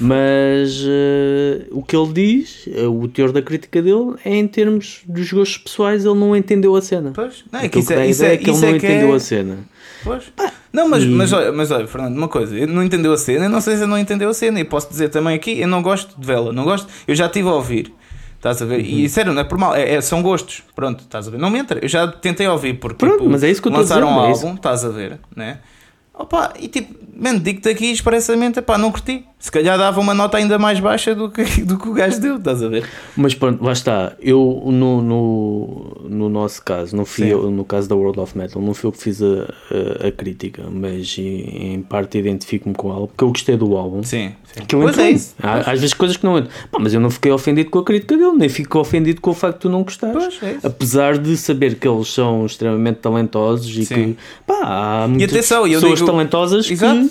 [0.00, 5.02] Mas eh, o que ele diz, eh, o teor da crítica dele, é em termos
[5.06, 7.12] dos gostos pessoais, ele não entendeu a cena.
[7.14, 9.12] Pois, não, é que isso que é, isso é, é que ele não é entendeu
[9.12, 9.58] é- a cena.
[10.02, 10.24] Pois.
[10.72, 13.44] Não, mas, E- mas, olha, mas olha, Fernando, uma coisa, ele não entendeu a cena,
[13.44, 15.68] eu não sei se ele não entendeu a cena, e posso dizer também aqui, eu
[15.68, 17.92] não gosto de vela, não gosto, eu já estive a ouvir,
[18.36, 18.80] estás a ver?
[18.80, 18.84] Uhum.
[18.84, 21.38] E sério, não é por mal, é, é- são gostos, pronto, estás a ver?
[21.38, 23.72] Não me entra, eu já tentei ouvir, porque Pronto, tipo, mas é isso que eu
[23.72, 25.58] lançaram dizer, um é álbum, estás a ver, né?
[26.16, 29.24] Opa, e tipo, man, digo-te aqui expressamente, pá, não curti.
[29.38, 32.36] Se calhar dava uma nota ainda mais baixa do que, do que o gajo deu,
[32.36, 32.84] estás a ver?
[33.16, 34.12] Mas pronto, lá está.
[34.18, 38.60] Eu, no, no, no nosso caso, não fui eu, no caso da World of Metal,
[38.60, 39.26] não fui eu que fiz a,
[40.02, 44.02] a, a crítica, mas em, em parte identifico-me com ela, porque eu gostei do álbum.
[44.02, 44.64] Sim, sim.
[44.66, 45.34] Que eu Pois é isso.
[45.40, 46.50] Há, às vezes coisas que não entro.
[46.72, 49.34] Pá, mas eu não fiquei ofendido com a crítica dele, nem fico ofendido com o
[49.34, 50.16] facto de tu não gostares.
[50.38, 50.58] Pois, é.
[50.66, 53.94] Apesar de saber que eles são extremamente talentosos e Sim.
[53.94, 57.00] que pá, há muitas atenção, eu pessoas digo- talentosas Exato.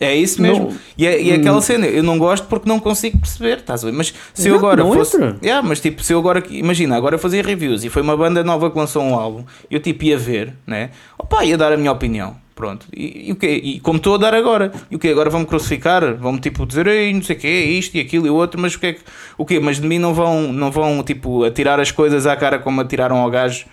[0.00, 0.64] É isso mesmo.
[0.64, 0.76] Não- Hum.
[0.98, 3.90] e, é, e é aquela cena, eu não gosto porque não consigo perceber, estás a
[3.90, 3.96] ver?
[3.96, 5.16] Mas se eu agora fosse.
[5.16, 5.36] entra.
[5.42, 6.42] Yeah, mas tipo, se eu agora.
[6.50, 9.80] Imagina, agora eu fazia reviews e foi uma banda nova que lançou um álbum, eu
[9.80, 10.90] tipo ia ver, né?
[11.18, 12.36] Opa, ia dar a minha opinião.
[12.54, 12.86] Pronto.
[12.96, 13.60] E, e o quê?
[13.64, 14.70] E como estou a dar agora.
[14.88, 15.08] E o quê?
[15.08, 16.14] Agora vão-me crucificar?
[16.14, 18.74] Vão-me tipo dizer, ei, não sei o quê, isto e aquilo e o outro, mas
[18.76, 19.00] o que é que.
[19.36, 19.58] O quê?
[19.58, 23.16] Mas de mim não vão, não vão tipo atirar as coisas à cara como atiraram
[23.16, 23.66] ao gajo.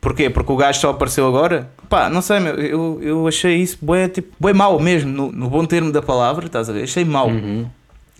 [0.00, 0.30] Porquê?
[0.30, 1.70] Porque o gajo só apareceu agora?
[1.88, 5.50] Pá, não sei, meu, eu, eu achei isso bué, tipo, bué mau mesmo, no, no
[5.50, 6.84] bom termo da palavra, estás a ver?
[6.84, 7.28] Achei mau.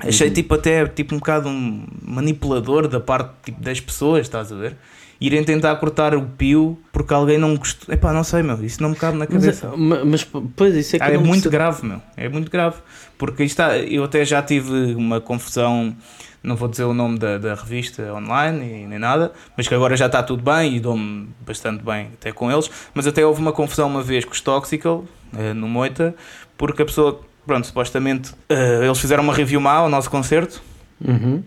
[0.01, 4.57] Achei tipo até tipo um bocado um manipulador da parte tipo, das pessoas, estás a
[4.57, 4.77] ver?
[5.21, 7.93] Irem tentar cortar o pio porque alguém não gostou.
[7.93, 9.73] Epá, não sei, meu, isso não me cabe na cabeça.
[9.77, 12.01] Mas, mas pois, isso é que Ah, é muito grave, meu.
[12.17, 12.77] É muito grave.
[13.17, 15.97] Porque está, eu até já tive uma confusão,
[16.43, 19.97] não vou dizer o nome da, da revista online e nem nada, mas que agora
[19.97, 22.71] já está tudo bem e dou-me bastante bem até com eles.
[22.95, 25.05] Mas até houve uma confusão uma vez com os Toxical,
[25.37, 26.15] eh, no Moita,
[26.57, 30.63] porque a pessoa, pronto, supostamente eh, eles fizeram uma review má ao nosso concerto.
[31.05, 31.43] Uhum.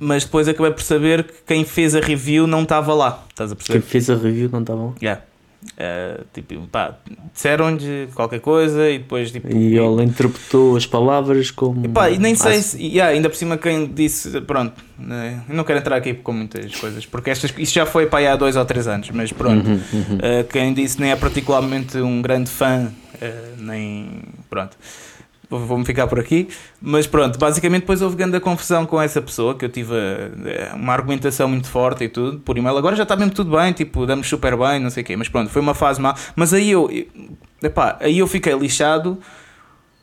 [0.00, 3.24] Mas depois acabei por saber que quem fez a review não estava lá.
[3.30, 3.80] Estás a Quem perceber?
[3.82, 4.94] fez a review não está bom.
[5.02, 5.22] Yeah.
[5.76, 6.94] Eh, tipo, pá,
[7.34, 11.84] disseram-lhe qualquer coisa e depois tipo, E ele interpretou as palavras como.
[11.84, 12.80] E pá, e nem sei Ah, se.
[12.80, 14.40] Yeah, ainda por cima quem disse.
[14.42, 18.20] Pronto, né, não quero entrar aqui com muitas coisas, porque estas, isso já foi para
[18.20, 19.68] aí há dois ou três anos, mas pronto.
[19.68, 20.16] Uhum, uhum.
[20.18, 24.22] Uh, quem disse nem é particularmente um grande fã, uh, nem.
[24.48, 24.76] Pronto.
[25.50, 26.46] Vou- Vou-me ficar por aqui,
[26.80, 30.92] mas pronto, basicamente depois houve grande confusão com essa pessoa que eu tive uh, uma
[30.92, 32.76] argumentação muito forte e tudo por e-mail.
[32.76, 35.28] Agora já está mesmo tudo bem, tipo, damos super bem, não sei o quê, mas
[35.28, 36.14] pronto, foi uma fase má.
[36.36, 36.90] Mas aí eu,
[37.62, 39.18] epá, aí eu fiquei lixado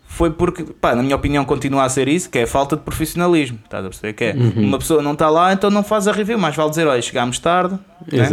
[0.08, 2.84] foi porque, pá, na minha opinião, continua a ser isso, que é a falta de
[2.84, 3.60] profissionalismo.
[3.66, 4.14] Estás a perceber?
[4.14, 4.64] Que é Uhum.
[4.68, 7.38] uma pessoa não está lá, então não faz a review, mas vale dizer, olha, chegámos
[7.38, 7.78] tarde,
[8.12, 8.24] né?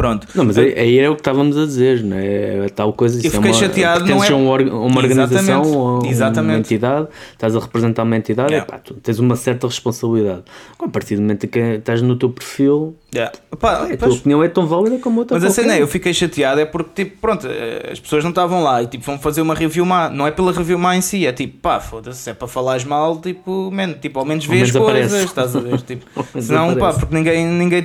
[0.00, 0.26] Exatamente.
[0.26, 0.28] pronto.
[0.34, 2.66] Não, mas aí, aí é o que estávamos a dizer, não é?
[2.66, 3.18] É tal coisa.
[3.18, 5.76] isso é fiquei uma, chateado, não é- um uma organização Exatamente.
[5.76, 6.58] ou a uma Exatamente.
[6.60, 8.68] entidade, estás a representar uma entidade, Yeah.
[8.68, 10.42] epá, tu tens uma certa responsabilidade.
[10.78, 13.32] A partir do momento que estás no teu perfil, Yeah.
[13.58, 15.36] Pá, a tua opinião é tão válida como outra.
[15.36, 18.30] mas a cena é, eu fiquei chateado, é porque, tipo, pronto, eh, as pessoas não
[18.30, 20.08] estavam lá e, tipo, vão fazer uma review má.
[20.08, 22.84] Não é pela review má em si, é tipo, pá, foda-se, se é para falares
[22.84, 25.24] mal, tipo, man, tipo ao menos Ao vê as menos coisas, aparece.
[25.26, 25.80] estás a ver?
[25.82, 26.06] Tipo,
[26.40, 26.98] senão, pá, aparece.
[27.00, 27.82] porque ninguém, ninguém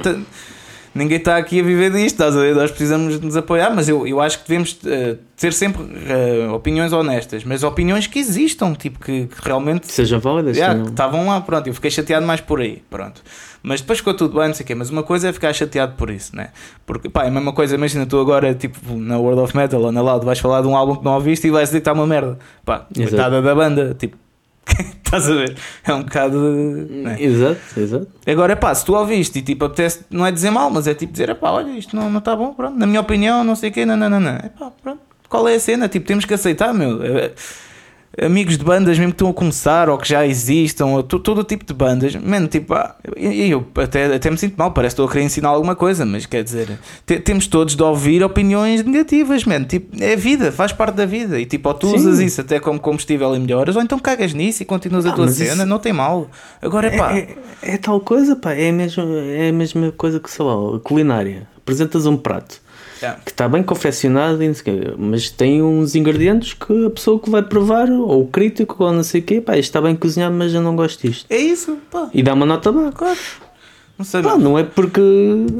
[0.96, 2.56] Ninguém está aqui a viver disto, estás a ver?
[2.56, 6.48] Nós precisamos de nos apoiar, mas eu, eu acho que devemos eh, ter sempre eh,
[6.48, 10.56] opiniões honestas, mas opiniões que existam, tipo, que, que realmente sejam válidas.
[10.56, 13.22] Yeah, que estavam lá, pronto, eu fiquei chateado mais por aí, pronto.
[13.62, 15.96] Mas depois ficou tudo bem, não sei o quê, mas uma coisa é ficar chateado
[15.98, 16.52] por isso, né?
[16.86, 19.92] Porque, pá, é a mesma coisa, imagina tu agora, tipo, na World of Metal ou
[19.92, 21.92] na Loud, vais falar de um álbum que não ouviste e vais dizer que está
[21.92, 22.40] uma merda.
[22.64, 24.16] Pá, coitada da banda, tipo,
[25.04, 25.56] estás a ver?
[25.84, 26.40] É um bocado.
[26.90, 27.22] né?
[27.22, 28.08] Exato, exato.
[28.26, 31.12] Agora, pá, se tu ouviste e tipo, apetece, não é dizer mal, mas é tipo
[31.12, 33.86] dizer, pá, olha, isto não está bom, pronto, na minha opinião, não sei o quê,
[33.86, 34.32] não, não, não, não.
[34.32, 35.00] É pá, pronto,
[35.30, 35.88] qual é a cena?
[35.88, 37.04] Tipo, temos que aceitar, meu.
[37.04, 37.32] É-
[38.22, 41.40] Amigos de bandas mesmo que estão a começar ou que já existam, ou to- todo
[41.40, 45.02] o tipo de bandas, mano, tipo, ah, eu até, até me sinto mal, parece que
[45.02, 48.84] estou a querer ensinar alguma coisa, mas quer dizer, te- temos todos de ouvir opiniões
[48.86, 51.96] negativas, mano, tipo, é a vida, faz parte da vida, e tipo, ou tu Sim.
[51.98, 55.14] usas isso até como combustível e melhoras, ou então cagas nisso e continuas a Ah,
[55.14, 56.30] tua mas cena, isso- não tem mal.
[56.62, 57.14] Agora é pá.
[57.18, 60.46] É, é, é tal coisa, pá, é a, mesma, é a mesma coisa que, sei
[60.46, 61.48] lá, a culinária.
[61.58, 62.62] Apresentas um prato
[63.02, 63.22] Yeah.
[63.24, 64.40] que está bem confeccionado,
[64.98, 69.04] mas tem uns ingredientes que a pessoa que vai provar, ou o crítico, ou não
[69.04, 71.26] sei o quê, pá, isto está bem cozinhado, mas eu não gosto disto.
[71.30, 72.10] É isso, pá.
[72.14, 72.92] E dá uma nota baixa.
[72.92, 73.20] Claro.
[73.98, 75.02] Não sei, Pá, não é porque.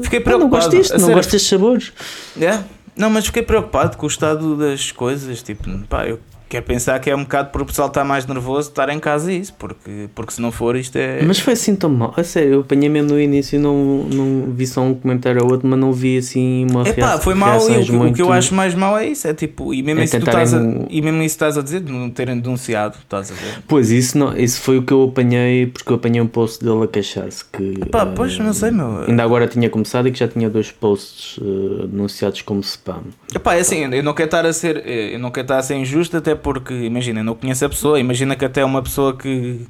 [0.02, 1.92] Fiquei pá, não preocupado, gosto disto, não gosto destes sabores.
[2.38, 2.62] É?
[2.94, 5.42] Não, mas fiquei preocupado com o estado das coisas.
[5.42, 8.68] Tipo, pá, eu quero pensar que é um bocado por o pessoal estar mais nervoso
[8.70, 11.20] estar em casa isso, porque, porque se não for isto é.
[11.22, 12.14] Mas foi assim tão mal.
[12.16, 15.50] A sério, eu apanhei mesmo no início e não, não vi só um comentário ou
[15.50, 17.94] outro, mas não vi assim uma É pá, reação- foi mal e o, que- o
[17.94, 20.44] muito- que eu acho mais mal é isso, é tipo, e mesmo, É isso, tentarem-
[20.44, 23.62] estás a, e mesmo isso estás a dizer, de não terem denunciado, estás a ver?
[23.66, 26.84] Pois, isso, não, isso foi o que eu apanhei, porque eu apanhei um post dele
[26.84, 27.80] a queixar-se que.
[27.90, 29.00] Pá, eh, pois, não sei, meu.
[29.08, 33.02] Ainda agora tinha começado e que já tinha dois posts eh, denunciados como spam.
[33.34, 35.62] Epá, é assim, eu não quero estar a ser, eh, eu não quero estar a
[35.62, 39.16] ser injusto, até porque, imagina, não conheço a pessoa, imagina que até é uma pessoa
[39.16, 39.66] que,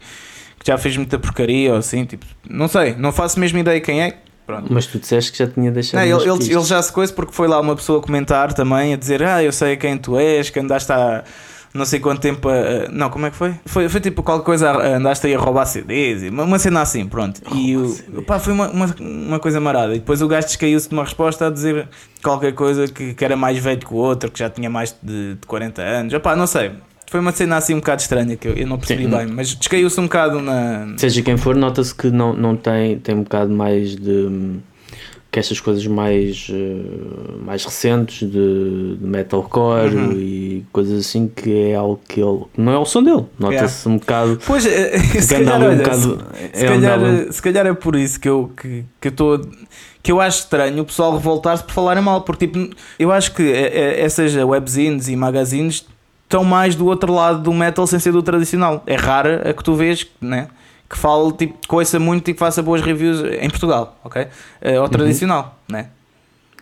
[0.59, 4.03] que já fez muita porcaria ou assim, tipo, não sei, não faço mesmo ideia quem
[4.03, 4.19] é.
[4.47, 4.73] Pronto.
[4.73, 6.01] Mas tu disseste que já tinha deixado.
[6.01, 8.97] Não, ele, ele, ele já se coisa porque foi lá uma pessoa comentar também a
[8.97, 11.25] dizer Ah, eu sei quem tu és, que andaste há
[11.77, 12.89] não sei quanto tempo a.
[12.91, 13.55] Não, como é que foi?
[13.67, 17.07] Foi, foi tipo qualquer coisa, andaste aí a roubar CDs, e uma, uma cena assim,
[17.07, 17.41] pronto.
[17.55, 19.95] E o, pá, foi uma, uma, uma coisa marada.
[19.95, 21.89] E depois o gajo descaiu-se de uma resposta a dizer
[22.23, 25.35] qualquer coisa que, que era mais velho que o outro, que já tinha mais de,
[25.35, 26.13] de 40 anos.
[26.13, 26.73] Epá, não sei.
[27.09, 29.11] Foi uma cena assim um bocado estranha que eu, eu não percebi Sim.
[29.11, 30.95] bem, mas descaiu-se um bocado na.
[30.97, 34.59] Seja quem for, nota-se que não, não tem, tem um bocado mais de.
[35.37, 40.13] Que estas coisas mais, eh, mais recentes de, de metalcore Uhum.
[40.13, 42.45] e coisas assim que é algo que ele.
[42.57, 44.39] não é o som dele, nota-se um bocado.
[44.47, 46.25] Pois, eh, se calhar, um bocado.
[46.55, 49.41] se, é, calhar, andava- se calhar é por isso que eu que, que eu estou
[50.03, 53.43] que eu acho estranho o pessoal revoltar-se por falarem mal, porque tipo, eu acho que
[53.43, 55.85] eh, eh, essas webzines e magazines
[56.25, 58.83] estão mais do outro lado do metal sem ser do tradicional.
[58.87, 60.49] É rara a que tu vês, né?
[60.89, 64.29] Que fale, tipo, ouça muito e que faça boas reviews em Portugal, ok?
[64.81, 65.89] Ao tradicional, né?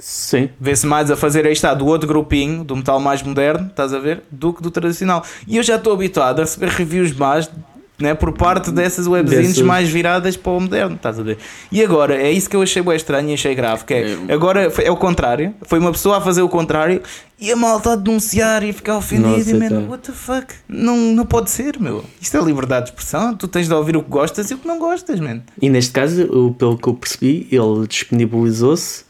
[0.00, 0.50] Sim.
[0.60, 3.98] Vê-se mais a fazer aí está do outro grupinho, do metal mais moderno, estás a
[3.98, 4.22] ver?
[4.30, 5.24] Do que do tradicional.
[5.46, 7.50] E eu já estou habituado a receber reviews más
[7.98, 11.38] né, por parte dessas webzines mais viradas para o moderno, estás a ver?
[11.70, 14.70] E agora, é isso que eu achei bem estranho e achei grave, que é, agora
[14.70, 17.00] foi- é o contrário, foi uma pessoa a fazer o contrário
[17.40, 20.46] e a malta a denunciar e a ficar ofendida e, man, what the fuck?
[20.68, 22.04] Não, não pode ser, meu.
[22.20, 24.66] Isto é liberdade de expressão, tu tens de ouvir o que gostas e o que
[24.66, 25.40] não gostas, man.
[25.62, 29.04] E neste caso, pelo que eu percebi, ele disponibilizou-se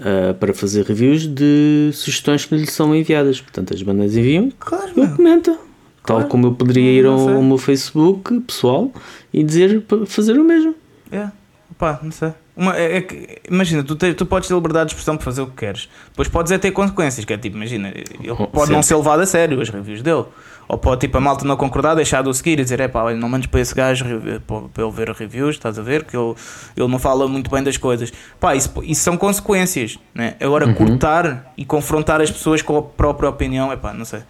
[0.00, 3.40] ah, para fazer reviews de sugestões que lhe são enviadas.
[3.40, 5.56] Portanto, as bandas enviam, Claro, ele comenta.
[6.04, 6.28] Tal Claro.
[6.28, 8.92] como eu poderia ir Não ao, ao meu Facebook pessoal
[9.32, 10.74] e dizer para fazer o mesmo.
[11.10, 11.28] É,
[11.78, 12.32] pá, não sei.
[12.56, 15.46] Uma, é, é imagina, tu, tens, tu podes ter liberdade de expressão para fazer o
[15.46, 15.88] que queres.
[16.10, 19.20] Depois podes é ter consequências, que é tipo, imagina, ele Oh, pode não ser levado
[19.20, 20.24] a sério as reviews dele.
[20.68, 23.02] Ou pode, tipo, a malta não concordar, deixar de o seguir e dizer, é pá,
[23.02, 24.04] olha, não mandes para esse gajo
[24.46, 26.04] para ele ver reviews, estás a ver?
[26.04, 26.34] Que ele,
[26.76, 28.12] ele não fala muito bem das coisas.
[28.40, 30.36] Pá, isso, isso são consequências, né?
[30.40, 30.74] Agora, Uhum.
[30.74, 34.20] cortar e confrontar as pessoas com a própria opinião, é pá, não sei.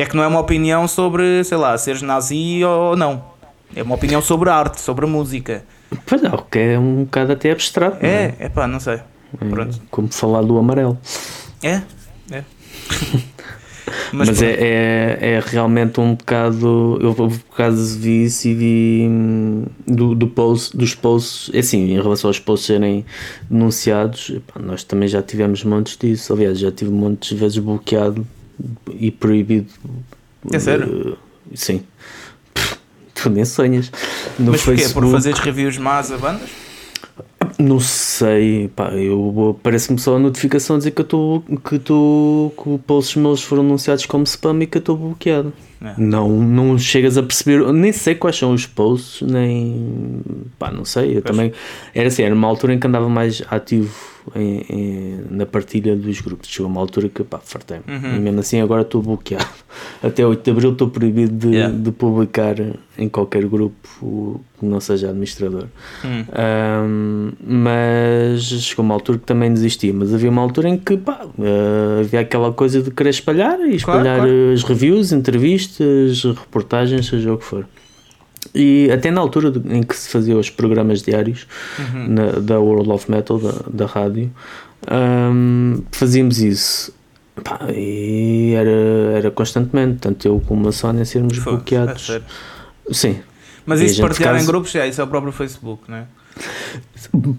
[0.00, 3.22] É que não é uma opinião sobre, sei lá, seres nazi ou não.
[3.76, 5.62] É uma opinião sobre arte, sobre música.
[6.06, 7.98] Pois é, o que é um bocado até abstrato.
[8.00, 9.00] não É, é pá, não sei.
[9.50, 9.78] Pronto.
[9.90, 10.98] Como falar do amarelo.
[11.62, 11.82] É,
[12.30, 12.44] é.
[14.10, 14.42] Mas, pronto.
[14.42, 16.98] é, é, é realmente um bocado.
[16.98, 21.50] Eu por acaso vi isso e vi hum, do, do post, dos posts.
[21.54, 23.04] É assim, em relação aos posts serem
[23.50, 26.32] denunciados, nós também já tivemos montes disso.
[26.32, 28.26] Aliás, já tive montes de vezes bloqueado
[28.98, 29.68] e proibido.
[30.52, 31.18] É sério?
[31.52, 31.82] eh, sim.
[33.14, 33.90] Tu nem sonhas.
[34.38, 34.82] No Mas porquê?
[34.82, 36.48] Por Facebook, fazer reviews más a bandas?
[37.58, 42.68] Não sei, pá, eu parece-me só a notificação dizer que eu estou que, tô, que
[42.70, 45.52] os posts meus foram anunciados como spam e que eu estou bloqueado.
[45.82, 45.94] É.
[45.98, 50.20] Não, não chegas a perceber, nem sei quais são os posts, nem
[50.58, 51.16] pá, não sei.
[51.18, 51.24] Eu Pois.
[51.24, 51.52] também
[51.94, 53.94] era assim, era uma altura em que andava mais ativo
[54.36, 56.48] em- em- na partilha dos grupos.
[56.48, 57.82] Chegou uma altura que pá, fartei-me.
[57.88, 58.16] Uhum.
[58.16, 59.46] E mesmo assim agora estou bloqueado.
[60.02, 61.76] Até 8 de Abril estou proibido de, Yeah.
[61.76, 62.56] de publicar
[62.98, 65.64] em qualquer grupo que não seja administrador.
[66.04, 66.24] Hum.
[66.32, 69.92] Ahm, mas chegou uma altura que também desisti.
[69.92, 73.76] Mas havia uma altura em que pá, ah, havia aquela coisa de querer espalhar e
[73.76, 74.52] espalhar claro.
[74.52, 77.66] as reviews, entrevistas, reportagens, seja o que for.
[78.54, 81.46] E até na altura de- em que se fazia os programas diários
[81.78, 82.08] Uhum.
[82.08, 84.30] na- da World of Metal, da, da rádio,
[84.86, 86.92] ahm, fazíamos isso.
[87.44, 92.10] Pá, e era, era constantemente, tanto eu como a Sónia sermos bloqueados.
[92.10, 92.20] é.
[92.92, 93.20] Sim,
[93.64, 96.04] Mas E isso partilhar caso- em grupos, é, isso é o próprio Facebook, não é?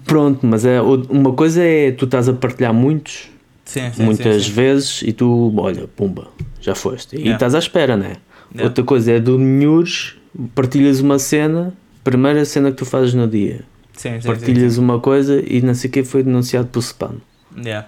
[0.05, 3.29] Pronto, mas é, uma coisa é tu estás a partilhar muitos,
[3.65, 4.03] Sim, sim.
[4.03, 6.27] muitas sim, vezes, e tu, olha, pumba,
[6.61, 7.15] já foste.
[7.15, 7.35] E Yeah.
[7.35, 8.17] estás à espera, né?
[8.53, 8.63] Yeah.
[8.69, 10.15] Outra coisa é do Nhures,
[10.55, 13.63] partilhas uma cena, primeira cena que tu fazes no dia,
[13.93, 17.15] Sim, sim, sim, partilhas uma coisa e não sei o que foi denunciado por spam.
[17.55, 17.61] sim.
[17.63, 17.87] Yeah.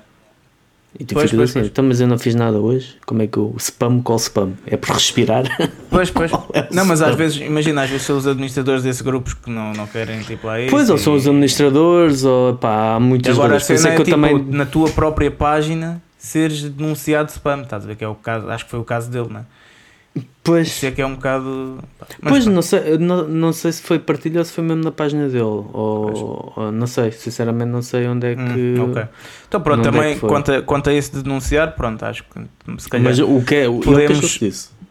[0.99, 1.71] E tu Pois, ficas assim, pois.
[1.71, 4.51] então, mas eu não fiz nada hoje, como é que eu spam qual spam?
[4.67, 5.43] É por respirar?
[5.89, 6.31] Pois, pois.
[6.53, 9.73] é Não, mas às vezes, imagina, às vezes são os administradores desses grupos que não,
[9.73, 10.69] não querem tipo lá isso.
[10.69, 13.81] pois, ou são os administradores, ou pá, há muitas agora coisas.
[13.81, 17.61] Cena é é, que eu tipo, também na tua própria página seres denunciado de spam,
[17.63, 19.43] estás a ver que é o caso, acho que foi o caso dele, não é?
[20.43, 21.79] Pois, Isso é que é um bocado.
[22.21, 24.91] mas pois não, sei, não, não sei se foi partilha ou se foi mesmo na
[24.91, 25.41] página dele.
[25.43, 28.41] Ou, ou não sei, sinceramente não sei onde é que.
[28.77, 29.03] Hum, ok.
[29.47, 30.29] Então pronto, é também foi?
[30.29, 33.55] quanto a, quanto a esse de denunciar, pronto, acho que se calhar Mas o que
[33.55, 33.69] é?
[33.69, 34.37] o- Podemos-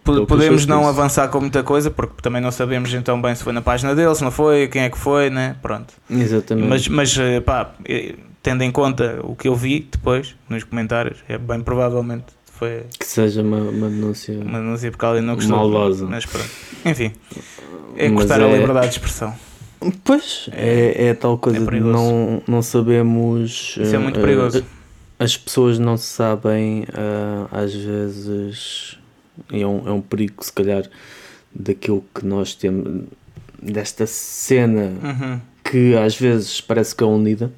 [0.02, 0.88] po- podemos não disso.
[0.88, 4.14] avançar com muita coisa, porque também não sabemos então bem se foi na página dele,
[4.14, 5.54] se não foi, quem é que foi, né?
[5.60, 5.92] Pronto.
[6.10, 6.66] Exatamente.
[6.66, 11.18] Mas, mas eh, pá, eh, tendo em conta o que eu vi depois nos comentários,
[11.28, 12.24] é bem provavelmente
[12.62, 14.34] foi que seja uma, uma denúncia.
[14.38, 15.56] uma denúncia porque alguém não gostou.
[15.56, 16.06] Maldosa.
[16.06, 16.48] Mas pronto.
[16.84, 17.12] Enfim,
[17.96, 19.34] é Mas cortar a é- liberdade de expressão.
[20.04, 23.76] Pois, é, é tal coisa é de não, não sabemos.
[23.80, 24.64] Isso é eh, muito eh, perigoso.
[25.18, 28.96] as pessoas não sabem, ah, às vezes,
[29.52, 30.84] é um, é um perigo, se calhar,
[31.52, 33.06] daquilo que nós temos,
[33.60, 35.40] desta cena Uhum.
[35.64, 37.52] que às vezes parece que é unida,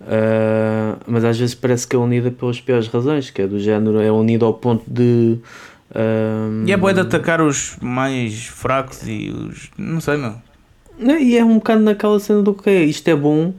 [0.00, 4.00] ah, mas às vezes parece que é unida pelas piores razões, que é do género,
[4.00, 5.38] é unida ao ponto de.
[5.94, 9.70] ah, E é boa de atacar os mais fracos e os.
[9.78, 10.34] Não sei, meu.
[10.98, 13.52] Não, E é um bocado naquela cena do que é, isto é bom,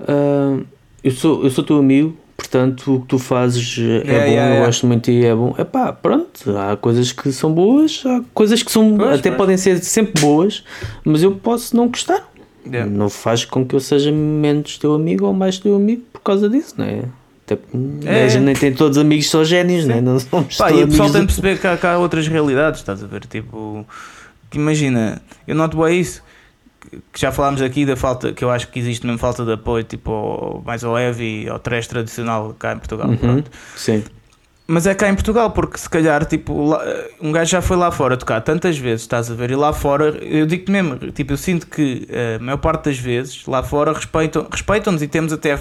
[0.00, 0.58] ah,
[1.02, 4.66] eu, sou, eu sou teu amigo, portanto o que tu fazes é Yeah, bom, eu
[4.66, 5.54] gosto muito e é bom.
[5.58, 9.36] Epá, pronto, há coisas que são boas, há coisas que são Pois, até pois.
[9.38, 10.62] podem ser sempre boas,
[11.04, 12.28] mas eu posso não gostar.
[12.66, 12.90] Yeah.
[12.90, 16.48] Não faz com que eu seja menos teu amigo ou mais teu amigo por causa
[16.48, 17.02] disso, não é?
[17.46, 17.58] Até
[18.06, 18.24] É.
[18.24, 20.00] a gente nem tem todos amigos só génios, não é?
[20.00, 21.98] Não somos Pá, todos e o pessoal amigos tem de perceber que há, que há
[21.98, 23.26] outras realidades, estás a ver?
[23.26, 23.86] Tipo,
[24.54, 26.22] imagina, eu noto bem isso,
[27.12, 29.84] que- já falámos aqui da falta, que eu acho que existe mesmo falta de apoio,
[29.84, 33.08] tipo, ao- mais ao heavy, ao trash tradicional cá em Portugal.
[33.08, 33.42] Uhum.
[33.76, 34.02] Sim.
[34.66, 36.82] Mas é cá em Portugal, porque se calhar, tipo, lá-
[37.20, 39.50] um gajo já foi lá fora tocar tantas vezes, estás a ver?
[39.50, 42.98] E lá fora, eu digo-te mesmo, tipo, eu sinto que eh, a maior parte das
[42.98, 45.58] vezes lá fora respeitam- respeitam-nos e temos até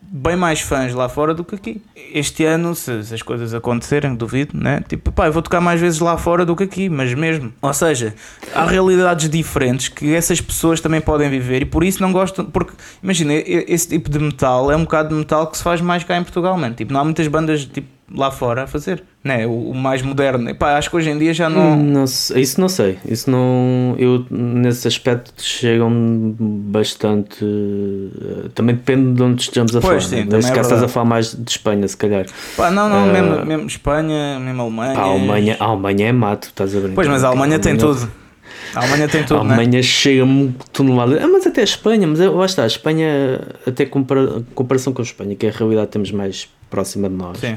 [0.00, 1.82] bem mais fãs lá fora do que aqui.
[2.14, 4.82] Este ano, se, se as coisas acontecerem, duvido, né?
[4.88, 7.52] Tipo, pá, eu vou tocar mais vezes lá fora do que aqui, mas mesmo.
[7.60, 8.14] Ou seja,
[8.54, 12.46] há realidades diferentes que essas pessoas também podem viver e por isso não gostam.
[12.46, 16.04] Porque, imagina, esse tipo de metal é um bocado de metal que se faz mais
[16.04, 16.74] cá em Portugal, mano.
[16.74, 19.46] Tipo, não há muitas bandas tipo, lá fora a fazer, né?
[19.46, 20.48] O, o mais moderno.
[20.48, 21.76] E, pá, acho que hoje em dia já não.
[21.76, 22.98] Não sei- isso não sei.
[23.08, 23.94] Isso não.
[23.98, 25.90] Eu, nesse aspecto, chegam
[26.38, 27.44] bastante.
[27.44, 30.16] eh, Também depende de onde estejamos a Pois, falar.
[30.22, 30.40] sim, né?
[30.40, 32.26] Se é calhar estás a falar mais de Espanha, se calhar.
[32.56, 34.98] Pá, não, não, Ah, mesmo, mesmo Espanha, mesmo Alemanha.
[34.98, 36.94] A Alemanha, a Alemanha é mato, estás a brincar.
[36.94, 38.10] Pois, mas a Alemanha tem tudo.
[38.74, 39.54] A Alemanha tem A tudo, né?
[39.54, 41.20] Alemanha chega-me tonelada.
[41.22, 45.04] Ah, mas até a Espanha, mas lá está, a Espanha, até compara, comparação com a
[45.04, 47.56] Espanha, que é a realidade que temos mais próxima de nós, Sim,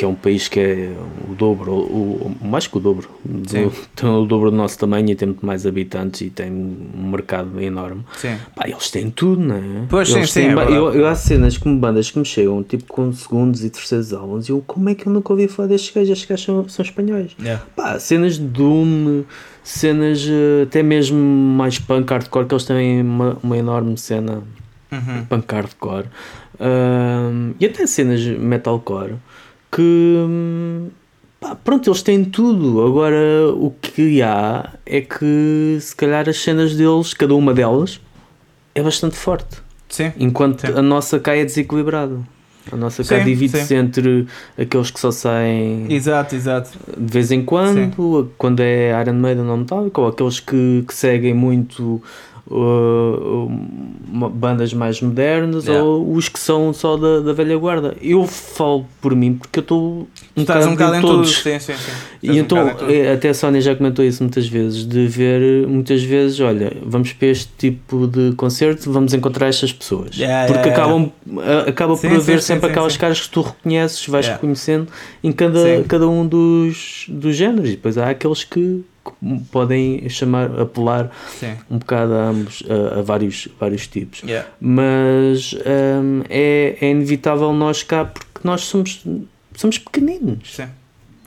[0.00, 0.92] que é um país que é
[1.30, 3.70] o dobro, o, o- mais que o dobro, do- Sim.
[3.94, 7.60] tem o dobro do nosso tamanho e tem muito mais habitantes e tem um mercado
[7.60, 8.02] enorme.
[8.16, 8.34] sim.
[8.56, 9.60] Pá, eles têm tudo, não é?
[9.90, 10.80] Pois, sim, Eles sim, têm é ba- verdade.
[10.96, 14.48] eu, eu há cenas como bandas que me chegam, tipo com segundos e terceiros álbuns,
[14.48, 16.10] e eu, como é que eu nunca ouvi falar destes gajos?
[16.12, 17.32] Estes gajos são, são espanhóis.
[17.38, 17.62] Yeah.
[17.76, 19.24] Pá, cenas de Doom,
[19.62, 24.42] cenas eh, até mesmo mais punk hardcore, que eles têm uma, uma enorme cena
[24.90, 25.24] Uhum.
[25.28, 26.06] punk hardcore.
[27.58, 29.14] E até cenas metalcore
[29.72, 30.90] que
[31.40, 32.84] pá, pronto, eles têm tudo.
[32.84, 38.00] Agora o que há é que se calhar as cenas deles, cada uma delas,
[38.74, 39.58] é bastante forte.
[39.88, 40.12] Sim.
[40.18, 40.78] Enquanto Sim.
[40.78, 42.18] a nossa cá é desequilibrada.
[42.70, 43.74] A nossa cá Sim, divide-se sim.
[43.76, 46.70] entre aqueles que só saem Exato, exato.
[46.96, 51.34] de vez em quando, quando é Iron Maiden ou Metallica, ou aqueles que, que seguem
[51.34, 52.02] muito
[52.50, 53.50] uh,
[54.12, 55.84] uma- bandas mais modernas, Yeah.
[55.84, 57.96] ou os que são só da, da velha guarda.
[58.02, 61.32] Eu falo por mim porque eu estou um Estás um bocado em todos.
[61.38, 61.42] tudo.
[61.42, 61.92] Sim, sim, sim.
[62.22, 65.66] E um então, bocado eh, até a Sónia já comentou isso muitas vezes, de ver
[65.66, 70.16] muitas vezes, olha, vamos para este tipo de concerto, vamos encontrar estas pessoas.
[70.16, 73.28] Yeah, Porque yeah, acabam, a- acaba Sim, por sim, haver sim, sempre aquelas caras que
[73.30, 74.88] tu reconheces, vais reconhecendo
[75.22, 77.68] em cada, cada um dos, dos géneros.
[77.68, 78.99] E depois há aqueles que, que
[79.50, 81.54] podem chamar, apelar Sim.
[81.70, 84.22] um bocado a ambos, a, a vários, vários tipos.
[84.22, 84.48] Yeah.
[84.60, 89.04] Mas hum, é, é inevitável nós cá, porque nós somos,
[89.56, 90.54] somos pequeninos.
[90.54, 90.66] Sim.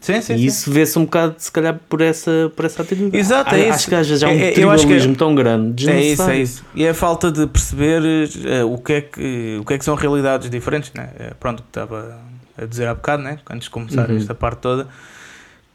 [0.02, 3.16] Sim, sim, E isso vê-se um bocado, se calhar, por essa, por essa atitude.
[3.16, 3.90] Exato, é Acho isso.
[3.90, 6.66] que às vezes há um É- é- tribalismo tão grande, É isso, é isso.
[6.76, 8.02] E é a falta de perceber
[8.46, 11.10] eh, o, que é que, o que é que são realidades diferentes, né?
[11.18, 12.20] É, pronto, o que estava
[12.58, 13.40] a dizer há bocado, né?
[13.50, 14.18] antes de começar Uhum.
[14.18, 14.90] esta parte toda,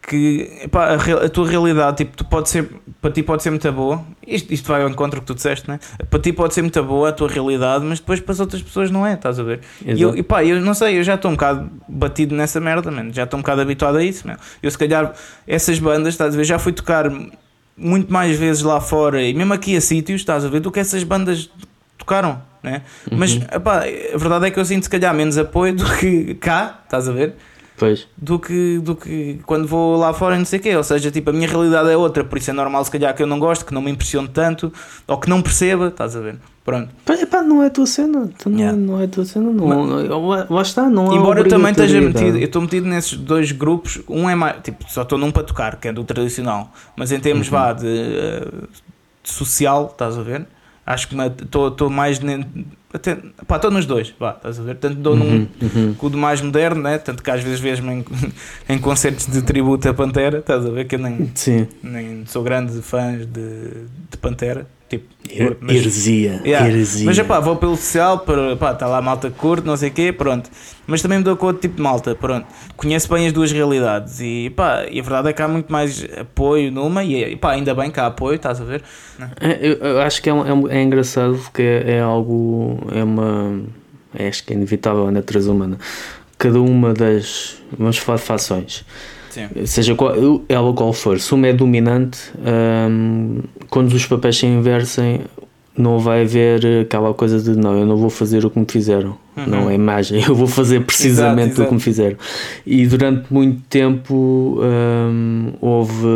[0.09, 2.69] que epá, a, a tua realidade, tipo, tu pode ser,
[3.01, 5.79] para ti pode ser muito boa, isto, isto vai ao encontro que tu disseste, né?
[6.09, 8.91] para ti pode ser muito boa a tua realidade, mas depois para as outras pessoas
[8.91, 9.61] não é, estás a ver?
[9.85, 10.17] E eu, Exato.
[10.19, 13.13] e pá, eu não sei, eu já estou um bocado batido nessa merda, mano.
[13.13, 14.27] já estou um bocado habituado a isso.
[14.27, 14.39] Mano.
[14.63, 15.13] Eu, se calhar,
[15.47, 17.11] essas bandas, estás a ver, já fui tocar
[17.77, 20.81] muito mais vezes lá fora e mesmo aqui a sítios, estás a ver, do que
[20.81, 21.49] essas bandas
[21.97, 22.83] tocaram, né?
[23.13, 23.43] Mas, Uhum.
[23.53, 27.09] epá, a verdade é que eu sinto, se calhar, menos apoio do que cá, estás
[27.09, 27.35] a ver?
[27.79, 28.07] Pois.
[28.17, 30.75] Do que, do que quando vou lá fora e não sei o quê.
[30.77, 33.23] Ou seja, tipo, a minha realidade é outra, por isso é normal, se calhar, que
[33.23, 34.73] eu não gosto, que não me impressione tanto
[35.07, 36.37] ou que não perceba, estás a ver?
[36.65, 36.91] Pronto.
[37.05, 38.29] Pá, epá, não é a tua cena.
[38.39, 38.77] Tu Não, Yeah.
[38.79, 39.51] não é a tua cena.
[39.51, 43.17] Não, lá, lá está, não há Embora eu também esteja metido, eu estou metido nesses
[43.17, 46.71] dois grupos, um é mais, tipo, só estou num para tocar, que é do tradicional,
[46.97, 47.53] mas em termos Uhum.
[47.53, 48.49] vá de, eh,
[49.23, 50.47] de social, estás a ver?
[50.85, 52.19] Acho que estou mais
[52.93, 54.77] até, pá, estou nos dois, vá, estás a ver?
[54.77, 55.95] Tanto dou num Uhum, uhum.
[55.95, 56.99] com o mais moderno, né?
[56.99, 58.05] tanto que às vezes vejo-me em,
[58.69, 60.87] em concertos de tributo a Pantera, estás a ver?
[60.87, 61.69] Que eu nem, Sim.
[61.83, 63.27] nem sou grande fã de,
[64.11, 66.41] de Pantera, tipo, Her- mas- Heresia.
[66.45, 66.67] Yeah.
[66.69, 67.05] Heresia.
[67.07, 68.25] Mas pá, vou pelo social,
[68.59, 70.49] pá, está lá a malta que curte, não sei o quê, pronto.
[70.87, 72.47] Mas também me dou com outro tipo de malta, pronto.
[72.77, 76.07] Conheço bem as duas realidades e pá, e a verdade é que há muito mais
[76.19, 78.83] apoio numa e pá, ainda bem que há apoio, estás a ver?
[79.41, 83.05] É, eu, eu acho que é, um- é, é engraçado porque é, é algo, é
[83.05, 83.61] uma,
[84.15, 85.77] é, acho que é inevitável a natureza humana.
[86.39, 88.85] Cada uma das, vamos falar de fações,
[89.31, 89.49] Sim.
[89.67, 90.15] seja qual,
[90.49, 92.19] ela qual for, se uma é dominante,
[92.91, 95.21] hum, quando os papéis se inversem,
[95.79, 99.17] não vai haver aquela coisa de não, eu não vou fazer o que me fizeram.
[99.37, 99.47] Uhum.
[99.47, 102.17] Não é imagem, eu vou fazer precisamente Exato, o que me fizeram.
[102.67, 106.09] E durante muito tempo hum, houve.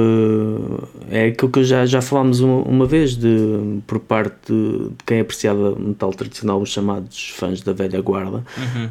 [1.10, 5.20] É aquilo que já, já falámos uma, uma vez, de, por parte de, de quem
[5.20, 8.42] apreciava metal tradicional, os chamados fãs da velha guarda.
[8.58, 8.88] Uhum.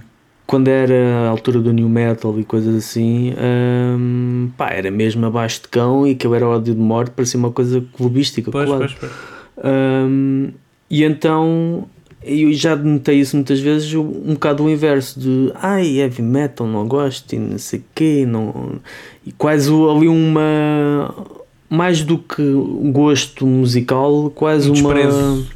[0.47, 3.33] Quando era a altura do new metal e coisas assim,
[3.97, 7.39] hum, pá, era mesmo abaixo de cão e que eu era ódio de morte, parecia
[7.39, 8.51] uma coisa clubística.
[8.51, 8.85] Pois, claro.
[8.85, 9.11] pois, pois.
[9.63, 10.49] Hum,
[10.89, 11.87] e então
[12.23, 16.87] eu já notei isso muitas vezes, um bocado o inverso de ai, heavy metal, não
[16.87, 18.79] gosto e não sei o quê, não...
[19.25, 21.15] e quase ali uma.
[21.69, 22.43] mais do que
[22.91, 24.93] gosto musical, quase Um uma.
[24.93, 25.47] desprezo.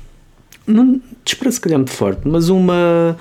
[0.65, 3.15] Não, desprezo, se calhar, muito forte, mas uma.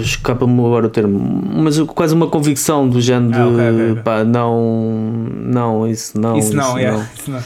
[0.00, 1.18] Escapa-me agora o termo,
[1.62, 4.02] mas quase uma convicção do género Ah, ok, de ok, ok.
[4.02, 4.92] pá, não,
[5.44, 6.36] não, isso não.
[6.36, 6.90] isso não, é.
[6.92, 7.02] não.
[7.02, 7.40] Isso não.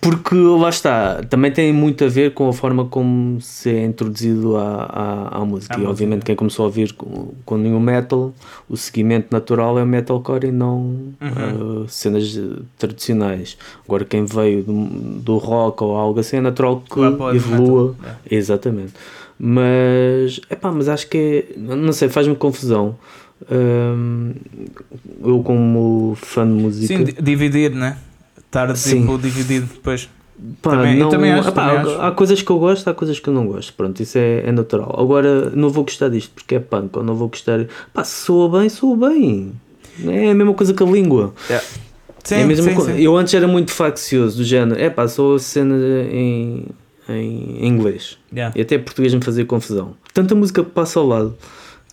[0.00, 4.56] Porque lá está, também tem muito a ver com a forma como se é introduzido
[4.56, 4.84] à,
[5.32, 5.74] à, à música.
[5.74, 5.90] À e música.
[5.90, 8.32] obviamente quem começou a ouvir com, com nenhum metal,
[8.68, 10.72] o seguimento natural é o metalcore e não
[11.20, 11.82] Uhum.
[11.82, 12.38] uh, cenas
[12.78, 13.56] tradicionais.
[13.84, 14.72] Agora quem veio do,
[15.20, 17.96] do rock ou algo assim é natural que evolua.
[18.00, 18.92] metal, Exatamente.
[19.44, 22.96] Mas, epá, mas acho que é, não sei, faz-me confusão.
[23.50, 24.34] Hum,
[25.24, 27.98] eu como fã de música Sim, di- dividir, né?
[28.38, 30.08] Estar tipo dividido depois.
[30.62, 32.06] Pá, Também- eu não, também acho, epá, também há-.
[32.06, 33.72] Há coisas que eu gosto, há coisas que eu não gosto.
[33.74, 34.94] Pronto, isso é, é natural.
[34.96, 37.66] Agora, não vou gostar disto porque é punk, ou não vou gostar.
[37.92, 39.52] Pá, se soa bem, soa bem.
[40.06, 41.34] É a mesma coisa que a língua.
[42.22, 42.94] Sim, é a mesma sim, coisa.
[42.94, 43.00] sim.
[43.00, 45.74] Eu antes era muito faccioso, do género, é pá, só a cena
[46.12, 46.66] em,
[47.16, 48.18] em inglês.
[48.32, 48.52] Yeah.
[48.56, 49.94] E até português me fazia confusão.
[50.14, 51.34] Tanta música passa ao lado.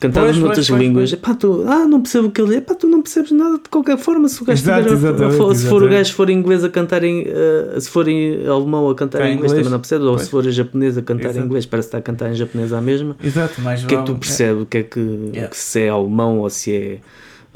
[0.02, 1.22] Pois, pois, noutras pois, línguas, pois.
[1.22, 3.68] epá, tu, ah, não percebo o que ele é, epá, tu não percebes nada de
[3.68, 4.30] qualquer forma.
[4.30, 7.04] Se o gajo Exato, tiver a- exatamente, se for o gajo for inglês a cantar
[7.04, 10.06] em, eh, se for em alemão a cantar Em em inglês, inglês, também não percebes,
[10.08, 10.24] ou pois.
[10.24, 11.40] se for em japonês a cantar Exato.
[11.40, 13.18] em inglês, parece que está a cantar em japonês à mesma.
[13.22, 14.64] Exato, mais O que é que tu vale- percebes?
[14.64, 15.50] O que é que, Yeah.
[15.50, 17.00] que se é alemão ou se é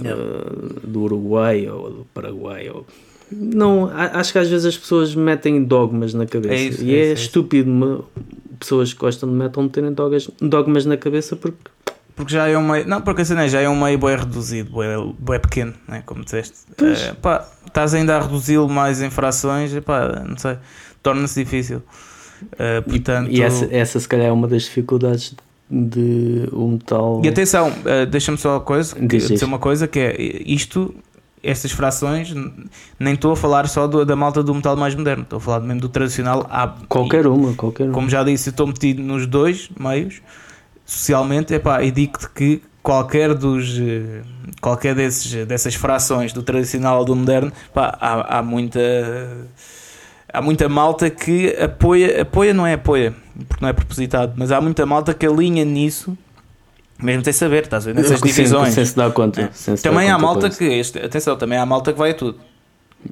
[0.04, 0.22] Yeah.
[0.22, 2.70] eh, do Uruguai ou do Paraguai?
[2.70, 2.86] Ou...
[3.32, 6.98] Não, acho que às vezes as pessoas metem dogmas na cabeça É isso, e é
[6.98, 8.04] é, isso, é estúpido uma-
[8.60, 11.58] pessoas que gostam de metal meterem dogmas, dogmas na cabeça porque
[12.16, 12.88] Porque já é um meio.
[12.88, 16.04] Não, porque a cena é, já é um meio bem reduzido, bem, bem pequeno, né?
[16.06, 16.54] como disseste.
[16.78, 17.02] Pois.
[17.02, 20.58] Eh, pá, estás ainda a reduzi-lo mais em frações, e pá, não sei,
[21.02, 21.82] torna-se difícil.
[22.60, 25.34] Eh, portanto, E essa, essa se calhar é uma das dificuldades
[25.70, 27.20] de o metal.
[27.24, 30.16] E atenção, eh, deixa-me só uma coisa, dizer uma coisa que é
[30.46, 30.94] isto,
[31.44, 32.34] estas frações,
[32.98, 35.60] nem estou a falar só do- da malta do metal mais moderno, estou a falar
[35.60, 36.48] mesmo do tradicional.
[36.50, 37.94] Há, Qualquer uma, qualquer e, uma.
[37.94, 40.22] como já disse, estou metido nos dois meios,
[40.86, 44.22] socialmente, epá, e digo-te que qualquer dos eh,
[44.62, 48.80] qualquer desses, dessas frações do tradicional ou do moderno, pá, há, há muita
[50.32, 53.14] há muita malta que apoia, apoia não é apoia,
[53.48, 56.18] porque não é propositado, mas há muita malta que alinha nisso,
[57.02, 58.74] mesmo sem saber, estás a ver, nessas Sim, divisões.
[58.74, 59.42] Sem se dar conta.
[59.42, 59.50] É.
[59.54, 62.14] se dar Também há conta malta que, este, atenção, também há malta que vai a
[62.14, 62.38] tudo.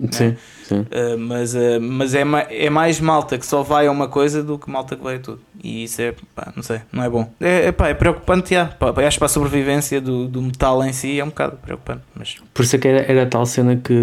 [0.02, 0.18] isso.
[0.18, 0.80] Sim, sim.
[0.82, 4.42] Uh, mas uh, mas é, ma- é mais malta que só vai a uma coisa
[4.42, 5.42] do que malta que vai a tudo.
[5.62, 7.30] E isso é, pá, não sei, não é bom.
[7.42, 8.66] É, é, pá, é preocupante, já.
[8.68, 12.02] Pá, acho que para a sobrevivência do, do metal em si é um bocado preocupante.
[12.16, 13.94] Mas, Por isso é que era, era tal cena que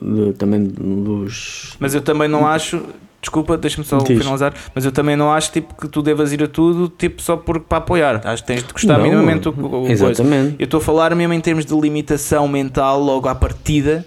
[0.00, 1.76] de- também dos.
[1.78, 2.82] mas eu também não acho.
[3.24, 4.18] Desculpa, deixa-me só Diz.
[4.18, 4.52] finalizar.
[4.74, 7.58] Mas eu também não acho tipo, que tu devas ir a tudo tipo, só por,
[7.60, 8.20] para apoiar.
[8.22, 10.10] Acho que tens de gostar Não, minimamente o, o coisa.
[10.10, 10.56] Exatamente.
[10.58, 14.04] Eu estou a falar mesmo em termos de limitação mental logo à partida,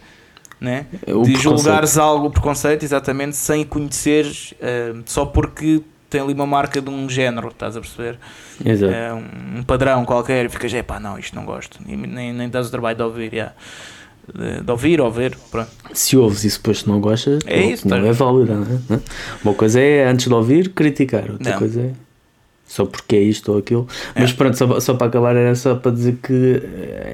[0.61, 0.85] né?
[1.07, 6.79] O de julgares algo, preconceito, exatamente, sem conheceres, eh, só porque tem ali uma marca
[6.79, 8.19] de um género, estás a perceber?
[8.63, 8.93] Exato.
[8.93, 12.49] É um, padrão qualquer e ficas, é pá, não, isto não gosto, e nem, nem
[12.49, 13.53] dás o trabalho de ouvir, já.
[14.33, 15.69] De, ouvir ou ver, pronto.
[15.93, 18.07] Se ouves e depois não gostas, É não, isso, não tá.
[18.07, 18.55] é válida.
[18.55, 18.99] Não é?
[19.43, 21.59] Uma coisa é antes de ouvir criticar, outra Não.
[21.59, 21.91] coisa é
[22.67, 23.87] só porque é isto ou aquilo.
[24.13, 24.21] É.
[24.21, 26.61] Mas pronto, só, só para acabar, era só para dizer que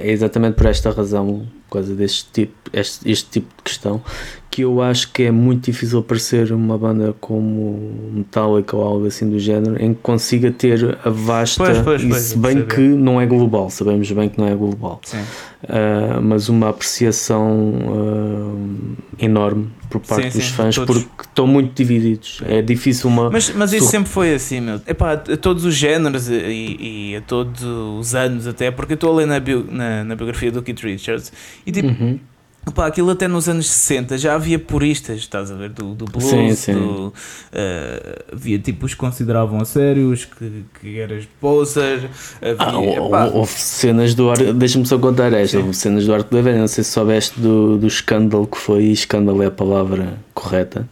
[0.02, 4.02] é exatamente por esta razão, por causa deste tipo, este, este tipo de questão,
[4.50, 9.30] que eu acho que é muito difícil aparecer uma banda como Metallica ou algo assim
[9.30, 11.64] do género em que consiga ter a vasta.
[11.64, 15.00] Pois, pois, pois, se bem que não é global, sabemos bem que não é global.
[15.04, 15.22] Sim.
[15.64, 21.04] Uh, mas uma apreciação uh, enorme por parte Sim, dos sim, fãs todos.
[21.04, 22.42] porque estão muito divididos.
[22.46, 23.30] É difícil uma.
[23.30, 24.82] Mas, mas isso sempre foi assim, meu.
[24.86, 26.78] Epá, a todos os géneros e,
[27.12, 30.16] e a todos os anos até, porque eu estou a ler na, bio- na, na
[30.16, 31.32] biografia do Keith Richards
[31.66, 32.20] e tipo, Uhum.
[32.66, 35.70] Opa, aquilo até nos anos 60 já havia puristas, estás a ver?
[35.70, 36.74] Do, do blues, Sim, sim.
[36.74, 37.14] do,
[37.52, 42.10] eh, havia tipos que consideravam a sério, os que, que eras poser,
[42.42, 44.38] havia, Ah, epá, houve cenas do ar.
[44.54, 45.58] Deixa-me só contar esta.
[45.58, 45.64] Sim.
[45.66, 46.60] Houve cenas do Arco da Velha.
[46.60, 48.86] Não sei se soubeste do, do escândalo que foi.
[48.86, 50.88] Escândalo é a palavra correta.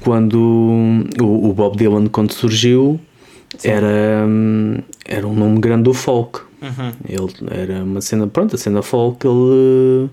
[0.00, 3.00] Quando o, o Bob Dylan, quando surgiu,
[3.64, 6.40] era, hum, era um nome grande do folk.
[6.60, 10.10] uhum, Ele era uma cena, pronto, a cena folk, ele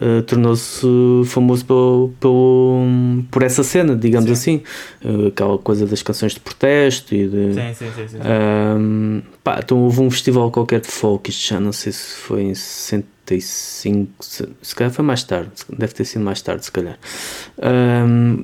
[0.00, 0.86] eh, tornou-se
[1.26, 4.62] famoso pelo, pelo- por essa cena, digamos assim,
[5.04, 7.54] Eh, aquela coisa das canções de protesto e de.
[7.54, 8.18] sim, sim, sim, sim.
[8.20, 12.42] Ahm, pá, então houve um festival qualquer de folk, isto já não sei se foi
[12.42, 16.98] em 65, se, se calhar foi mais tarde, deve ter sido mais tarde, se calhar.
[17.60, 18.42] Ahm,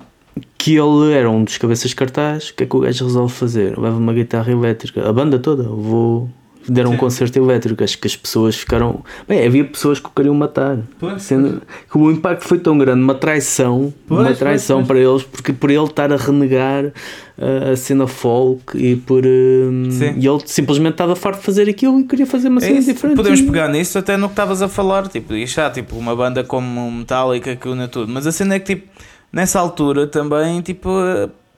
[0.57, 2.51] que ele era um dos cabeças cartaz.
[2.51, 3.79] O que é que o gajo resolve fazer?
[3.79, 5.65] Leva uma guitarra elétrica, a banda toda.
[5.65, 6.31] Vou
[6.71, 7.83] deram um concerto elétrico.
[7.83, 9.03] Acho que as pessoas ficaram.
[9.29, 10.79] Bem, havia pessoas que o queriam matar.
[10.99, 11.61] Pois, sendo
[11.91, 15.53] que o impacto foi tão grande, uma traição, Pois, uma traição pois, para eles, porque
[15.53, 19.25] por ele estar a renegar uh, a cena folk e por.
[19.25, 20.15] uh, Sim.
[20.17, 23.17] e ele simplesmente estava farto de fazer aquilo e queria fazer uma É cena diferente.
[23.17, 26.45] Podemos pegar nisso até no que estavas a falar, tipo, e já, tipo, uma banda
[26.45, 28.89] como Metallica que une tudo, mas a cena é que, tipo,
[29.33, 30.89] nessa altura também, tipo,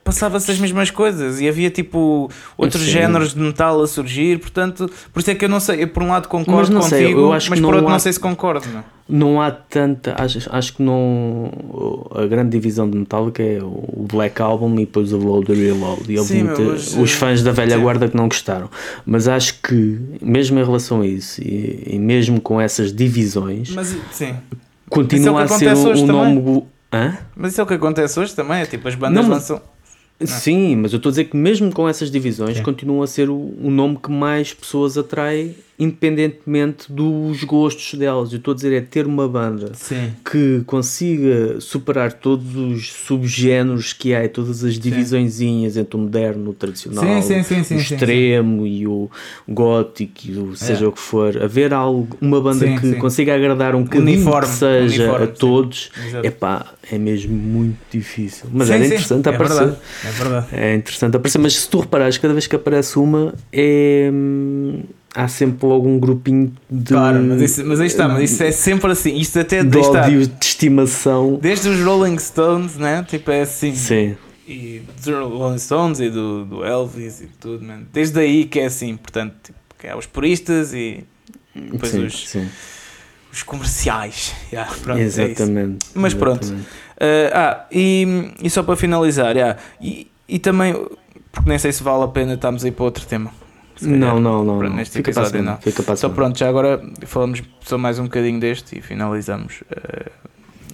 [0.03, 2.89] passava-se as mesmas coisas e havia, tipo, outros Sim.
[2.91, 6.03] géneros de metal a surgir, portanto, por isso é que eu não sei, eu por
[6.03, 7.99] um lado concordo Mas não sei, contigo, eu acho mas por não outro não há-
[7.99, 8.83] sei se concordo, não.
[9.09, 10.15] Não há tanta.
[10.17, 12.07] Acho, acho que não.
[12.15, 16.03] A grande divisão de Metallica é o Black Album e depois o Load and Reload.
[16.11, 17.81] E houve Sim, muita- mas, os fãs da velha sim.
[17.81, 18.69] guarda que não gostaram.
[19.05, 23.93] Mas acho que, mesmo em relação a isso, e, e mesmo com essas divisões, Mas,
[24.11, 24.35] sim,
[24.89, 26.63] continua a é o que ser um, um nome.
[26.93, 27.17] Hã?
[27.35, 29.59] mas isso é o que acontece hoje também, é tipo, as bandas Não, lançam...
[30.25, 32.63] Sim, mas eu estou a dizer que mesmo com essas divisões Sim.
[32.63, 38.31] continua a ser o, o nome que mais pessoas atrai, independentemente dos gostos delas.
[38.31, 40.11] Eu estou a dizer é ter uma banda Sim.
[40.29, 46.51] que consiga superar todos os subgéneros que há, e todas as divisõezinhas entre o moderno,
[46.51, 49.09] o tradicional, Sim, sim, sim, sim, o sim, extremo e o
[49.47, 50.87] gótico e o seja É.
[50.87, 52.97] o que for, haver algo, uma banda Sim, que sim.
[52.99, 55.33] consiga agradar um bocadinho Uniforme, que seja uniforme, a sim.
[55.39, 56.27] todos, Exato.
[56.27, 58.47] epá, é mesmo muito difícil.
[58.51, 59.73] Mas Sim, era sim, interessante é aparecer.
[60.05, 60.47] É verdade.
[60.51, 64.83] É interessante aparecer, mas se tu reparares, cada vez que aparece uma, é, hum,
[65.13, 68.51] há sempre logo um grupinho de, Claro, mas, isso, mas aí está, mas isso é
[68.51, 71.39] sempre assim, isto até de ódio, de estimação.
[71.41, 73.05] Desde os Rolling Stones, né?
[73.07, 73.75] Tipo, é assim.
[73.75, 74.15] Sim,
[74.47, 77.81] E dos Rolling Stones e do, do Elvis e tudo, man.
[77.91, 81.03] Desde aí que é assim, portanto, tipo, que há os puristas e
[81.55, 82.47] depois sim, os, sim.
[83.33, 84.33] Os comerciais.
[84.53, 85.85] Yeah, pronto, é exatamente.
[85.95, 86.43] Mas pronto.
[86.43, 86.67] exatamente.
[86.67, 90.73] Uh, ah, e, e só para finalizar, yeah, e, e também,
[91.31, 93.31] porque nem sei se vale a pena estarmos aí para outro tema.
[93.79, 93.97] Calhar.
[93.97, 94.59] Não, não, não.
[94.59, 95.57] pronto, neste Fica episódio não.
[95.57, 100.11] Fica para Então pronto, já agora falamos só mais um bocadinho deste e finalizamos eh,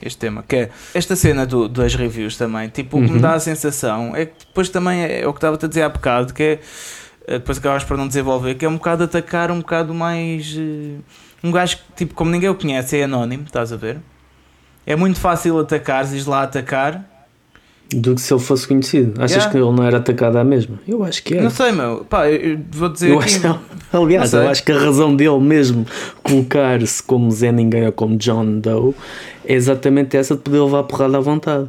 [0.01, 0.43] este tema.
[0.45, 2.67] Que é esta cena do, das reviews também.
[2.67, 3.21] Tipo, o que me Uhum.
[3.21, 5.89] dá a sensação é que depois também é, é o que estava a dizer há
[5.89, 6.59] bocado, que é
[7.25, 10.97] eh, depois acabas por não desenvolver, que é um bocado atacar um bocado mais eh,
[11.43, 13.97] um gajo que tipo, como ninguém o conhece, é anónimo, estás a ver?
[14.85, 17.05] É muito fácil atacar, ires lá atacar.
[17.91, 19.19] Do que se ele fosse conhecido.
[19.19, 19.51] Achas Yeah.
[19.51, 20.79] que ele não era atacado à mesma?
[20.87, 21.41] Eu acho que é.
[21.41, 23.35] Não sei, meu, pá, eu, vou dizer Eu aqui.
[23.35, 23.59] acho,
[23.91, 25.85] aliás, eu acho que a razão dele mesmo
[26.21, 28.93] colocar-se como Zé Ninguém ou como John Doe
[29.43, 31.67] é exatamente essa de poder levar a porrada à vontade.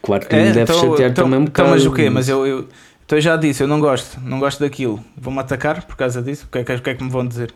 [0.00, 1.70] Claro que me deve chatear também um então, bocado.
[1.70, 2.08] mas o quê?
[2.08, 2.68] Mas eu, eu,
[3.04, 5.02] então eu já disse, eu não gosto, não gosto daquilo.
[5.16, 6.46] Vão-me atacar por causa disso?
[6.48, 7.52] O que é que, é que me vão dizer?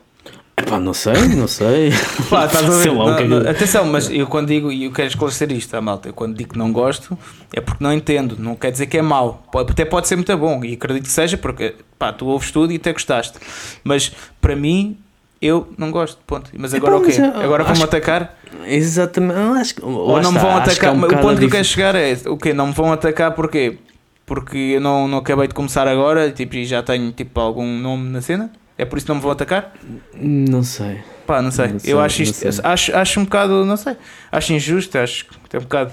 [0.56, 1.88] Epá, não sei, não sei.
[2.20, 2.82] Estás a ver?
[2.82, 5.74] Sei lá, Não, é não, Atenção, mas eu quando digo, e eu quero esclarecer isto,
[5.74, 7.16] à malta, eu quando digo que não gosto
[7.52, 10.36] é porque não entendo, não quer dizer que é mau, Pode- até pode ser muito
[10.36, 13.38] bom, e acredito que seja, porque pá, tu ouves tudo e até gostaste,
[13.82, 14.98] mas para mim,
[15.40, 16.50] eu não gosto, ponto.
[16.56, 17.16] Mas agora o quê?
[17.18, 18.38] mas eu Agora vão-me atacar?
[18.66, 19.38] Exatamente.
[19.58, 20.94] Acho, Ou não me está, vão acho que há atacar?
[20.94, 22.52] um o ponto que eu quero chegar é o quê?
[22.52, 23.78] Não me vão atacar porquê?
[24.26, 28.08] Porque eu não, não acabei de começar agora tipo, e já tenho tipo, algum nome
[28.10, 28.52] na cena?
[28.82, 29.72] É por isso que não me vão atacar?
[30.14, 30.98] Não sei.
[31.26, 31.68] Pá, não sei.
[31.68, 33.96] Não sei, eu acho isto, acho, acho um bocado, não sei,
[34.30, 35.92] acho injusto, acho que tem um bocado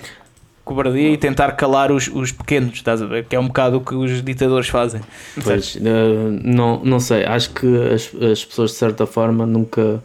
[0.66, 3.26] cobardia e tentar calar os, os pequenos, estás a ver?
[3.26, 5.02] Que é um bocado o que os ditadores fazem.
[5.44, 5.82] Pois, eh,
[6.44, 7.26] não, não sei.
[7.26, 10.04] Acho que as, as pessoas de certa forma nunca.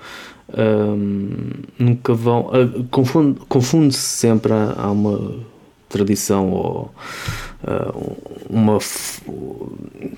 [0.57, 2.51] ahm, nunca vão.
[2.91, 4.53] confunde- Confunde-se sempre.
[4.53, 5.35] Há, há uma
[5.99, 6.95] tradição ou
[7.67, 7.93] ah,
[8.51, 8.79] uma.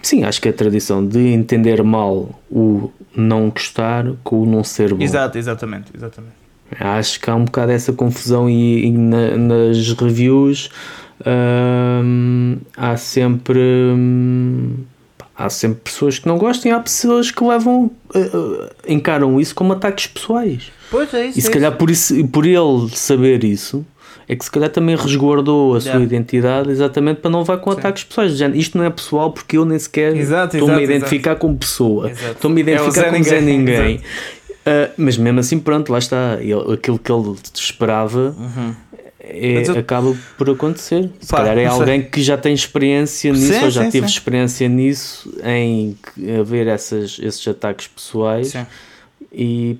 [0.02, 4.62] Sim, acho que é a tradição de entender mal o não gostar com o não
[4.64, 5.02] ser bom.
[5.02, 6.34] Exato, exatamente, exatamente.
[6.80, 10.68] Acho que há um bocado essa confusão e, e na- nas reviews
[11.24, 14.74] hum, há sempre hum,
[15.36, 19.54] há sempre pessoas que não gostam e há pessoas que levam uh, uh, encaram isso
[19.54, 21.38] como ataques pessoais Pois é isso.
[21.38, 23.84] e se calhar por isso por ele saber isso
[24.28, 27.78] é que se calhar também resguardou a sua identidade exatamente para não levar com Sim.
[27.78, 28.32] ataques pessoais.
[28.32, 31.36] Do género, Isto não é pessoal porque eu nem sequer Exato, estou-me a exato, identificar
[31.36, 32.10] como pessoa.
[32.10, 32.32] Exato.
[32.32, 34.00] Estou-me a É identificar Zé como Zé Ninguém, Ninguém.
[34.66, 36.38] Ah, mas mesmo assim, pronto, lá está.
[36.40, 38.74] Ele- aquilo que ele esperava Uhum.
[39.20, 41.08] é- eu- acaba por acontecer.
[41.20, 44.08] Se Pá, calhar é alguém que já tem experiência nisso Sim, ou já sim, teve
[44.08, 44.12] sim.
[44.14, 45.96] experiência nisso em
[46.40, 48.54] haver essas, esses ataques pessoais
[49.32, 49.76] e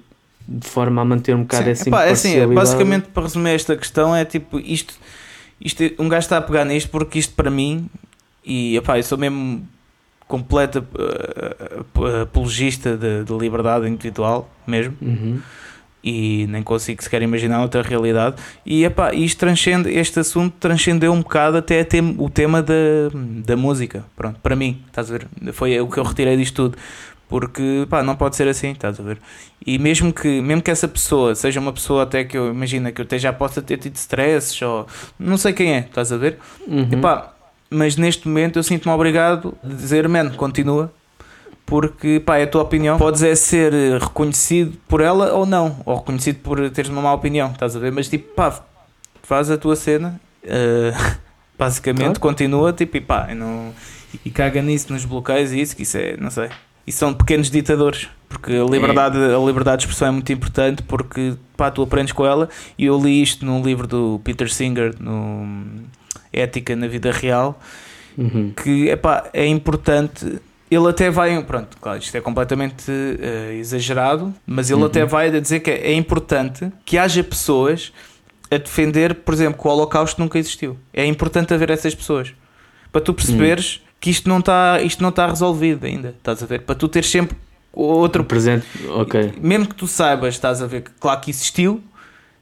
[0.49, 1.70] de forma a manter um bocado Sim.
[1.70, 2.55] essa Epá, é assim, imparcialidade.
[2.55, 4.94] basicamente para resumir esta questão é tipo isto,
[5.61, 7.88] isto um gajo está a pegar nisto porque isto para mim
[8.44, 9.66] e epá, eu sou mesmo
[10.28, 15.40] completa uh, uh, apologista de, de liberdade individual mesmo Uhum.
[16.03, 18.36] e nem consigo sequer imaginar outra realidade.
[18.64, 22.74] E epá, isto transcende, este assunto transcendeu um bocado até tem, o tema da,
[23.44, 24.05] da música.
[24.16, 25.26] Pronto, para mim, estás a ver?
[25.53, 26.78] Foi o que eu retirei disto tudo.
[27.28, 29.18] Porque pá, não pode ser assim, estás a ver?
[29.64, 33.00] E mesmo que, mesmo que essa pessoa seja uma pessoa até que eu imagino que
[33.00, 34.86] eu até já possa ter tido stress ou
[35.18, 36.38] não sei quem é, estás a ver?
[36.68, 36.88] Uhum.
[36.92, 37.34] Epá,
[37.68, 40.92] mas neste momento eu sinto-me obrigado a dizer, man, continua,
[41.64, 42.96] porque pá, é a tua opinião.
[42.96, 47.50] Podes é ser reconhecido por ela ou não, ou reconhecido por teres uma má opinião,
[47.50, 47.90] estás a ver?
[47.90, 48.62] Mas tipo, pá,
[49.24, 51.16] faz a tua cena, uh,
[51.58, 52.20] basicamente, claro.
[52.20, 53.74] continua, tipo, e pá, não,
[54.24, 56.48] e caga nisso nos bloqueios e isso, que isso é, não sei.
[56.87, 59.34] E são pequenos ditadores, porque a liberdade, é.
[59.34, 62.49] a liberdade de expressão é muito importante, porque pá, tu aprendes com ela.
[62.78, 65.66] E eu li isto num livro do Peter Singer, no
[66.32, 67.61] Ética na Vida Real,
[68.16, 68.53] uhum.
[68.55, 74.68] que epá, é importante ele até vai, pronto, claro, isto é completamente uh, exagerado, mas
[74.68, 74.87] ele uhum.
[74.87, 77.93] até vai a dizer que é, é, importante que haja pessoas
[78.51, 80.76] a defender, por exemplo, que o Holocausto nunca existiu.
[80.93, 82.34] É importante haver essas pessoas
[82.91, 83.86] para tu perceberes uhum.
[84.01, 86.62] Que isto não está isto não está resolvido ainda, estás a ver?
[86.62, 87.36] Para tu teres sempre
[87.72, 89.34] outro presente, ok.
[89.40, 91.82] Mesmo que tu saibas, estás a ver que claro que existiu,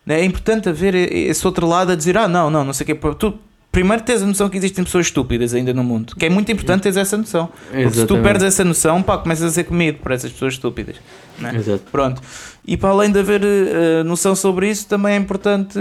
[0.06, 0.20] né?
[0.20, 3.14] é importante haver esse outro lado a dizer, ah, não, não, não sei o que,
[3.16, 3.38] tu
[3.74, 6.82] primeiro tens a noção que existem pessoas estúpidas ainda no mundo, que é muito importante
[6.82, 7.50] teres essa noção.
[7.70, 10.96] Porque se tu perdes essa noção, pá, começas a ser comido por essas pessoas estúpidas.
[11.38, 11.56] Né?
[11.56, 11.82] Exato.
[11.90, 12.22] Pronto.
[12.64, 15.76] E para além de haver uh, noção sobre isso, também é importante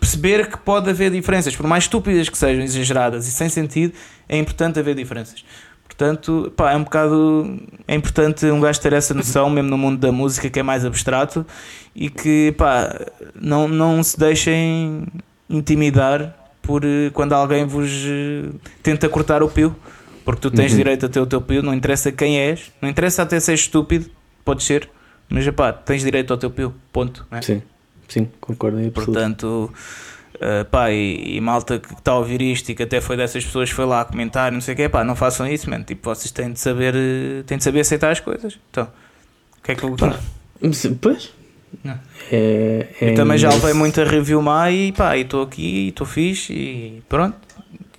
[0.00, 3.92] perceber que pode haver diferenças, por mais estúpidas que sejam, exageradas e sem sentido,
[4.26, 5.44] é importante haver diferenças.
[5.86, 7.60] Portanto, pá, é um bocado.
[7.86, 10.84] É importante um gajo ter essa noção, mesmo no mundo da música que é mais
[10.84, 11.46] abstrato,
[11.94, 13.06] e que, pá,
[13.38, 15.04] não, não se deixem
[15.48, 18.50] intimidar por eh, quando alguém vos eh,
[18.82, 19.74] tenta cortar o pio,
[20.24, 20.78] porque tu tens uhum.
[20.78, 24.10] direito a ter o teu pio, não interessa quem és, não interessa até ser estúpido,
[24.44, 24.88] pode ser,
[25.28, 27.26] mas pá, tens direito ao teu pio, ponto.
[27.30, 27.42] É?
[27.42, 27.62] Sim,
[28.08, 29.72] sim, concordo em Portanto,
[30.36, 33.44] uh, pá, e, e, malta que está a ouvir isto e que até foi dessas
[33.44, 36.30] pessoas foi lá comentar, não sei o que, pá, não façam isso, mano, tipo, vocês
[36.30, 36.94] têm de saber,
[37.46, 38.58] têm de saber aceitar as coisas.
[38.70, 38.84] Então,
[39.58, 39.94] o que é que eu.
[39.96, 40.18] Pá,
[41.00, 41.30] pois,
[42.30, 46.52] é, é eu também já levei muita review má e pá, estou aqui, estou fixe
[46.52, 47.36] e pronto.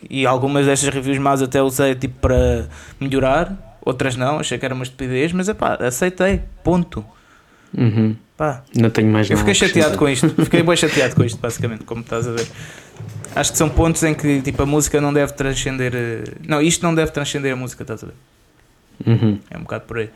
[0.09, 2.67] E algumas destas reviews más até usei tipo para
[2.99, 7.03] melhorar, outras não, achei que era uma estupidez, mas é pá, aceitei, ponto.
[7.75, 8.15] Uhum.
[8.37, 11.83] Pá, não tenho mais Eu fiquei chateado com isto, fiquei bem chateado com isto, basicamente,
[11.85, 12.47] como estás a ver.
[13.35, 15.93] Acho que são pontos em que tipo, a música não deve transcender.
[15.93, 18.13] Eh, não, isto não deve transcender a música, estás a ver?
[19.05, 19.39] Uhum.
[19.49, 20.09] É um bocado por aí.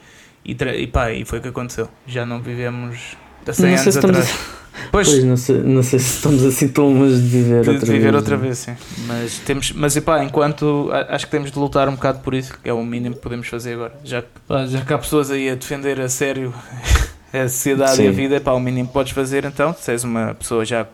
[0.45, 1.89] E, e pá, e foi o que aconteceu.
[2.07, 4.35] Já não vivemos há 100 anos atrás.
[4.91, 7.85] Pois, pois não, sei, não sei se estamos assim tão longe de viver de, outra
[7.85, 8.15] de viver vez.
[8.15, 8.75] outra vez, sim.
[9.07, 12.69] Mas, temos, mas epá, enquanto acho que temos de lutar um bocado por isso, que
[12.69, 13.93] é o mínimo que podemos fazer agora.
[14.03, 16.53] Já, pá, já que há pessoas aí a defender a sério
[17.33, 18.05] a sociedade sim.
[18.05, 20.87] e a vida, epá, o mínimo que podes fazer então, se és uma pessoa já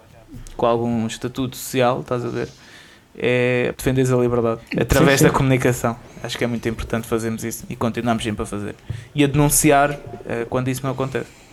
[0.58, 2.50] com algum estatuto social, estás a ver,
[3.18, 5.32] é defenderes a liberdade através sim, sim.
[5.32, 5.96] da comunicação.
[6.22, 8.76] Acho que é muito importante fazermos isso e continuamos sempre a fazer.
[9.14, 11.45] E a denunciar uh, quando isso não acontece.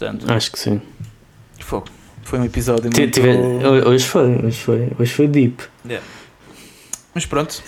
[0.00, 0.80] Portanto, acho que sim.
[1.58, 1.82] Foi,
[2.22, 3.10] foi um episódio muito...
[3.10, 3.36] Tive,
[3.86, 5.62] hoje foi, hoje foi, hoje foi deep.
[5.84, 6.06] Yeah.
[7.14, 7.60] Mas pronto,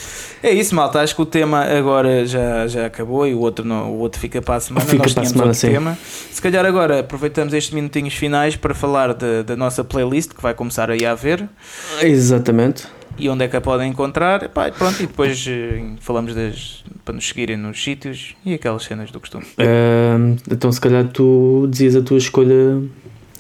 [0.43, 1.01] é isso, malta.
[1.01, 4.40] Acho que o tema agora já, já acabou e o outro, não, o outro fica
[4.40, 4.86] para a semana.
[4.86, 5.70] Fica Nós para a semana, sim.
[5.70, 5.99] tema.
[6.30, 10.55] Se calhar agora aproveitamos estes minutinhos finais para falar de, da nossa playlist que vai
[10.55, 11.49] começar aí a ver.
[12.01, 12.86] Exatamente.
[13.18, 14.45] E onde é que a podem encontrar.
[14.45, 19.11] Epá, pronto, e depois uh, falamos das, para nos seguirem nos sítios e aquelas cenas
[19.11, 19.45] do costume.
[20.51, 22.80] Então, se calhar tu dizias a tua escolha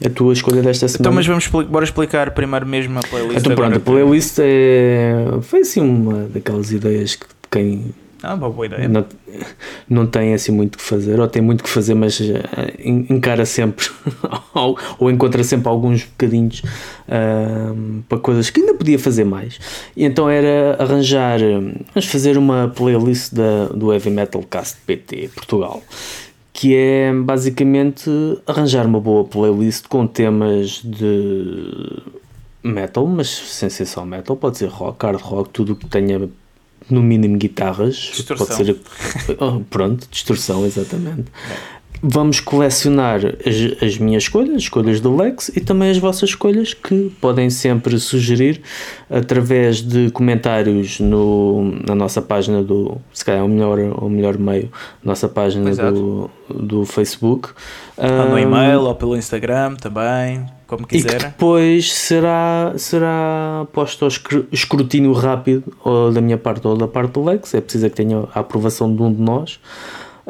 [0.04, 1.02] a tua escolha desta semana.
[1.02, 3.38] Então, mas vamos bora explicar primeiro mesmo a playlist.
[3.38, 8.66] Então, pronto, a playlist é, foi assim uma daquelas ideias que quem ah, uma boa
[8.66, 8.88] ideia.
[8.88, 9.04] Não,
[9.88, 12.32] não tem assim muito que fazer, ou tem muito que fazer, mas uh,
[12.78, 13.88] encara sempre
[14.54, 16.62] ou, ou, encontra sempre alguns bocadinhos
[18.08, 19.58] para coisas que ainda podia fazer mais.
[19.96, 25.82] E então era arranjar, vamos fazer uma playlist da, do Heavy Metal Cast PT Portugal
[26.52, 28.10] que é basicamente
[28.46, 32.02] arranjar uma boa playlist com temas de
[32.62, 36.28] metal, mas sem ser só metal, pode ser rock, hard rock, tudo que tenha
[36.90, 38.46] no mínimo guitarras, distorção.
[38.46, 38.80] pode ser
[39.70, 41.24] pronto, distorção, exatamente.
[42.02, 46.30] É vamos colecionar as, as, minhas escolhas, as escolhas do Lex e também as vossas
[46.30, 48.60] escolhas que podem sempre sugerir
[49.08, 54.36] através de comentários no, na nossa página do, se calhar é o melhor, o melhor
[54.36, 54.70] meio,
[55.04, 57.50] nossa página do, do Facebook.
[57.96, 61.08] Ou no e-mail ou pelo Instagram também, como quiser.
[61.08, 64.10] E que depois será, será posto ao
[64.50, 68.24] escrutínio rápido ou da minha parte ou da parte do Lex, é preciso que tenha
[68.34, 69.60] a aprovação de um de nós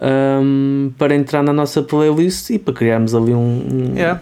[0.01, 4.21] um, para entrar na nossa playlist e para criarmos ali um, Yeah.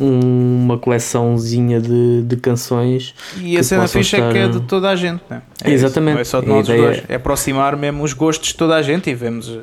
[0.00, 3.14] um- uma coleçãozinha de, de canções.
[3.38, 5.42] E a cena ficha é que é estar- de toda a gente, né?
[5.62, 6.14] É Exatamente.
[6.14, 7.02] Não é só de nós dois.
[7.08, 9.48] É aproximar mesmo os gostos de toda a gente e vemos.
[9.48, 9.58] eh,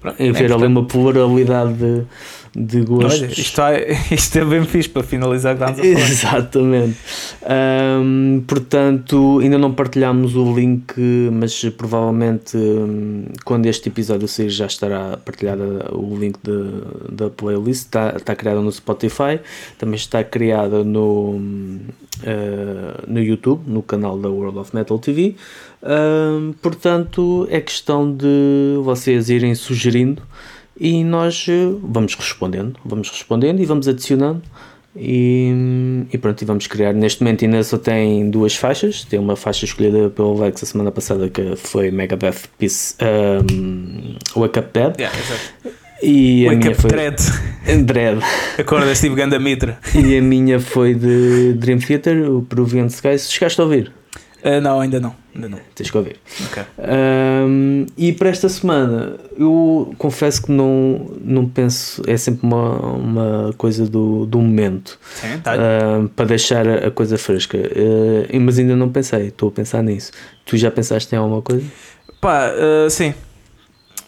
[0.00, 2.02] pronto, E é ver ali uma pluralidade de,
[2.54, 3.22] de gostos.
[3.22, 5.70] Olha, isto, é, isto é bem fixe para finalizar que a.
[5.84, 6.96] Exatamente.
[7.46, 10.94] Ahm, portanto, ainda não partilhámos o link,
[11.32, 17.86] mas provavelmente hum, quando este episódio sair já estará partilhado o link de- da playlist.
[17.86, 19.40] Está, está criada no Spotify,
[19.78, 21.40] também está criada no,
[22.24, 25.36] ah, no YouTube, no canal da World of Metal TV.
[25.82, 30.22] Ahm, portanto, é questão de vocês irem sugerindo
[30.78, 34.42] e nós eh, vamos respondendo, vamos respondendo e vamos adicionando.
[34.94, 36.92] E, e pronto, e vamos criar.
[36.92, 39.04] Neste momento ainda só tem duas faixas.
[39.04, 44.58] Tem uma faixa escolhida pelo Alex a semana passada que foi Megabeth Peace um, Wake
[44.58, 44.94] Up Dead.
[44.98, 45.76] Yeah, exato.
[46.02, 47.16] E a Wake minha up foi dread.
[47.86, 48.20] Dread.
[48.58, 49.78] Acordas tipo ganda mitra.
[49.94, 53.18] E a minha foi de Dream Theater, o Peruvian Sky.
[53.18, 53.92] Se chegaste a ouvir,
[54.42, 55.14] Ah, não, ainda não.
[55.34, 55.58] Ainda não.
[55.74, 56.16] tens que ouvir.
[56.78, 63.54] Um, e para esta semana, eu confesso que não, não penso, é sempre uma, uma
[63.56, 65.52] coisa do, do momento Sim, tá.
[65.54, 67.56] um, para deixar a coisa fresca.
[67.58, 70.12] Uh, mas ainda não pensei, estou a pensar nisso.
[70.44, 71.64] Tu já pensaste em alguma coisa?
[72.20, 73.14] Pá, ah, sim.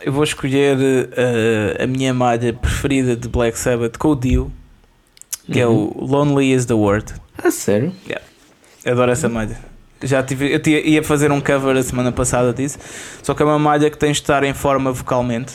[0.03, 0.77] Eu vou escolher
[1.17, 4.53] ah, a minha malha preferida de Black Sabbath com o Dio,
[5.51, 5.91] que é Uhum.
[5.97, 7.13] o Lonely is the Word.
[7.39, 7.93] Ah, sério?
[8.87, 9.59] Adoro essa malha.
[10.05, 12.79] Já tive, eu tinha- ia fazer um cover a semana passada disso,
[13.23, 15.55] só que é uma malha que tens de estar em forma vocalmente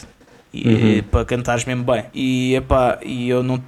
[0.53, 1.03] e, Uhum.
[1.11, 2.05] para cantares mesmo bem.
[2.13, 3.63] E epá, e eu não,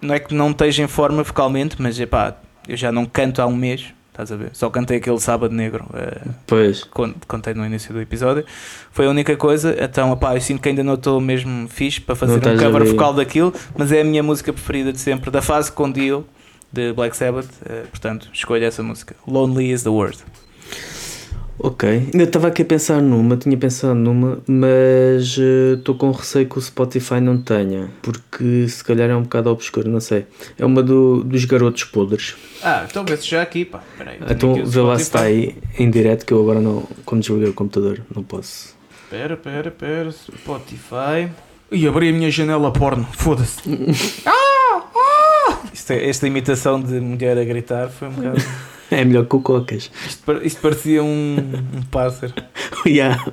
[0.00, 2.36] não é que não esteja em forma vocalmente, mas epá,
[2.68, 4.50] eu já não canto há um mês, estás a ver?
[4.52, 5.86] Só cantei aquele sábado negro.
[5.94, 6.84] eh, Pois.
[6.84, 8.44] con- contei no início do episódio,
[8.92, 9.74] foi a única coisa.
[9.80, 13.12] Então, opá, eu sinto que ainda não estou mesmo fixe para fazer um cover vocal
[13.14, 16.24] daquilo, mas é a minha música preferida de sempre, da fase com Dio
[16.72, 17.48] de Black Sabbath.
[17.66, 19.14] eh, portanto, escolho essa música.
[19.26, 20.18] Lonely is the Word.
[21.58, 22.08] Ok.
[22.12, 25.36] Eu estava aqui a pensar numa, tinha pensado numa, mas
[25.76, 29.88] estou com receio que o Spotify não tenha, porque se calhar é um bocado obscuro,
[29.88, 30.26] não sei.
[30.58, 32.34] É uma do, dos garotos podres.
[32.64, 33.80] Ah, então vê-se já aqui, pá.
[33.96, 37.50] Peraí, Então vê lá se está aí em direto que eu agora não, como desliguei
[37.50, 38.74] o computador, não posso.
[39.08, 40.10] Pera, pera, pera.
[40.10, 41.30] Spotify.
[41.70, 43.06] E abri a minha janela porno.
[43.12, 43.60] Foda-se.
[44.26, 44.82] ah!
[45.72, 48.42] Isto é- esta imitação de mulher a gritar foi um bocado.
[48.92, 49.90] É melhor que o Cocas.
[50.06, 51.36] Isto, isto parecia um,
[51.78, 52.34] um pássaro.
[52.86, 53.24] yeah.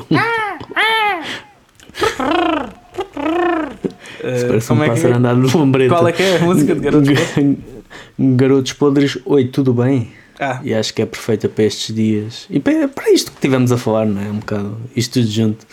[4.24, 5.94] Eh, Parece como um é que- pássaro andar de lambreta.
[5.96, 7.10] Qual é que é a música de garotos?
[8.18, 10.12] Garotos podres, oi, tudo bem?
[10.40, 12.46] Ah, E acho que é perfeita para estes dias.
[12.50, 14.26] E para, para isto que tivemos a falar, não é?
[14.30, 14.78] Um bocado.
[14.96, 15.66] Isto tudo junto.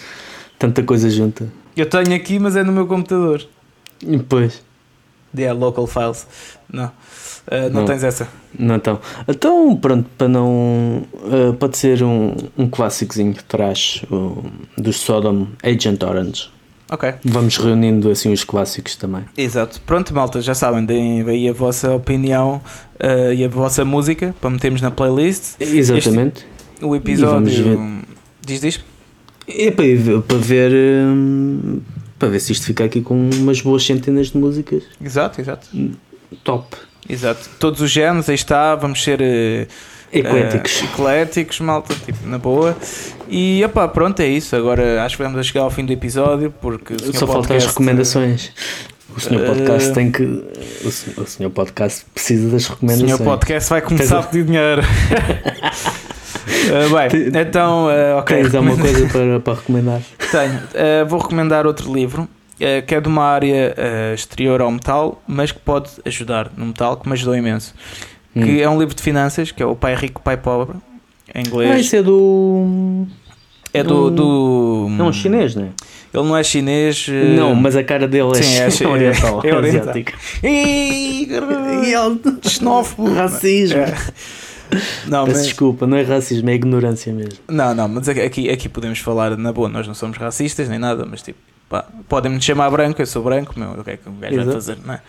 [0.59, 1.49] Tanta coisa junta.
[1.77, 3.47] eu tenho aqui, mas é no meu computador.
[4.03, 4.19] E
[5.37, 6.26] Yeah, local files.
[6.72, 6.91] Não.
[7.49, 7.84] Eh, não, Não.
[7.84, 8.26] tens essa.
[8.59, 8.99] Não então.
[9.28, 11.03] Então, pronto, para não.
[11.30, 14.43] eh, pode ser um, um clássicozinho que traz o,
[14.76, 16.49] dos Sodom Agent Orange.
[16.91, 17.14] Ok.
[17.24, 19.24] Vamos reunindo assim os clássicos também.
[19.37, 19.80] Exato.
[19.84, 22.61] Pronto, malta, já sabem, deem aí a vossa opinião
[22.99, 25.55] eh, e a vossa música para metermos na playlist.
[25.61, 26.47] Exatamente.
[26.80, 28.03] O episódio.
[28.45, 28.80] Diz, diz?
[29.49, 30.72] E para, para ver.
[30.72, 31.80] hum,
[32.19, 34.83] para ver se isto fica aqui com umas boas centenas de músicas.
[35.03, 35.69] Exato, exato.
[36.45, 36.77] Top.
[37.09, 37.49] Exato.
[37.59, 39.67] Todos os géneros, aí está, vamos ser eh,
[40.12, 40.81] Ecléticos.
[40.83, 42.77] eh, ecléticos, malta, tipo, na boa.
[43.29, 44.57] E opá, pronto, é isso.
[44.57, 47.67] Agora acho que vamos a chegar ao fim do episódio porque o Só faltam as
[47.67, 48.51] recomendações.
[49.17, 50.23] O senhor Eh, podcast tem que.
[50.85, 53.11] O senhor, o senhor podcast precisa das O recomendações.
[53.17, 54.83] senhor podcast vai começar a pedir dinheiro.
[56.47, 58.36] Eh, bem, então, eh, ok.
[58.42, 60.01] Tens alguma coisa para, para recomendar?
[60.30, 60.61] Tenho.
[60.74, 62.28] Eh, vou recomendar outro livro
[62.86, 63.74] que é de uma área
[64.14, 67.74] exterior ao metal, mas que pode ajudar no metal, que me ajudou imenso.
[68.32, 68.61] Que Hum.
[68.61, 70.76] é um livro de finanças, que é o Pai Rico, Pai Pobre,
[71.34, 71.70] em inglês.
[71.70, 73.07] Ah, isso é do.
[73.74, 74.86] é do, do.
[74.99, 75.68] É um chinês, não é?
[76.14, 77.07] Ele não é chinês.
[77.36, 79.42] Não, mas a cara dele é, sim, é chi- oriental.
[79.44, 79.90] é oriental.
[79.90, 80.12] asiático.
[80.42, 81.28] E
[82.49, 83.12] xenófobo.
[83.12, 83.80] Racismo.
[83.80, 83.94] É.
[85.07, 87.39] Não, Peço mas, desculpa, não é racismo, é ignorância mesmo.
[87.49, 89.69] não, não, mas aqui, aqui podemos falar na boa.
[89.69, 91.39] Nós não somos racistas nem nada, mas tipo,
[92.09, 94.53] podem-me chamar branco, eu sou branco, meu, o que é que um gajo vai Exato.
[94.57, 95.01] fazer, não é?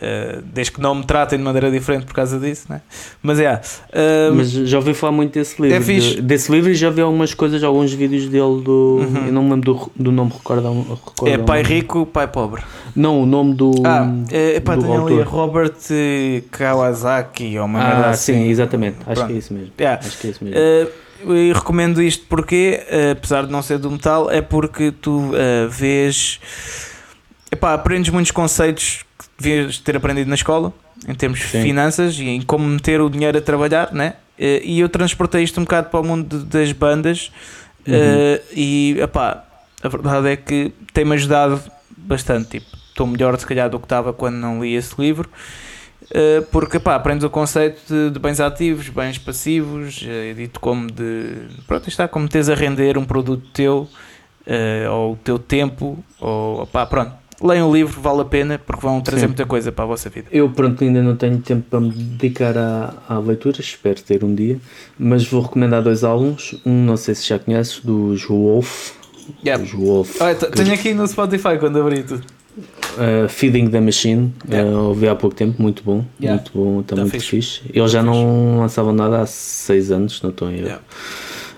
[0.00, 2.80] Eh, desde que não me tratem de maneira diferente por causa disso, não é?
[3.22, 3.60] Mas é.
[3.92, 5.76] eh, Mas já ouvi falar muito desse livro.
[5.76, 9.00] É de- desse livro e já vi algumas coisas, alguns vídeos dele do.
[9.02, 9.26] Uhum.
[9.26, 12.62] Eu não me lembro do, do nome, recorda, recorda é pai rico, pai pobre.
[12.96, 13.70] Não, o nome do.
[13.84, 15.26] Ah, é, pá, do tem ali autor.
[15.28, 18.32] Robert eh, Kawasaki ou uma merda Ah, assim.
[18.34, 18.96] sim, exatamente.
[19.06, 19.26] Acho Pronto.
[19.28, 19.72] que é isso mesmo.
[19.78, 20.00] Yeah.
[20.04, 20.58] Acho que é isso mesmo.
[20.58, 20.88] Eh,
[21.26, 25.68] e recomendo isto porque, uh, apesar de não ser do metal, é porque tu uh,
[25.68, 26.40] vês.
[27.50, 30.72] Epá, aprendes muitos conceitos que devias ter aprendido na escola,
[31.06, 31.62] em termos de Sim.
[31.62, 34.14] finanças e em como meter o dinheiro a trabalhar, né?
[34.38, 37.30] Uh, e eu transportei isto um bocado para o mundo de- das bandas
[37.86, 37.94] Uhum.
[37.94, 39.44] uh, e, epá,
[39.82, 41.60] a verdade é que tem-me ajudado
[41.96, 42.58] bastante.
[42.58, 45.28] Tipo, estou melhor, se calhar, do que estava quando não li esse livro.
[46.04, 50.90] Uh, porque pá, aprendes o conceito de, de bens ativos, bens passivos, uh, dito como
[50.90, 53.88] de pronto, está como tens a render um produto teu,
[54.46, 57.12] uh, ou o teu tempo, ou pá, pronto.
[57.42, 59.26] Leiam o livro, vale a pena, porque vão trazer Sim.
[59.28, 60.28] muita coisa para a vossa vida.
[60.30, 64.34] Eu, pronto, ainda não tenho tempo para me dedicar à, à leitura, espero ter um
[64.34, 64.58] dia,
[64.96, 66.54] mas vou recomendar dois álbuns.
[66.64, 68.92] Um, não sei se já conheces, dos Wolf.
[69.44, 69.62] Yeah.
[69.62, 70.18] Os Wolf.
[70.54, 72.22] Tenho aqui no Spotify quando abri tudo.
[72.96, 74.70] Uh, Feeding the Machine, Yeah.
[74.70, 76.40] uh, ouvi há pouco tempo, muito bom, Yeah.
[76.40, 77.28] muito bom, está Tá muito fixe.
[77.28, 77.60] fixe.
[77.72, 80.64] Eles já não lançavam nada há seis anos, não estou em erro.
[80.66, 80.82] Yeah.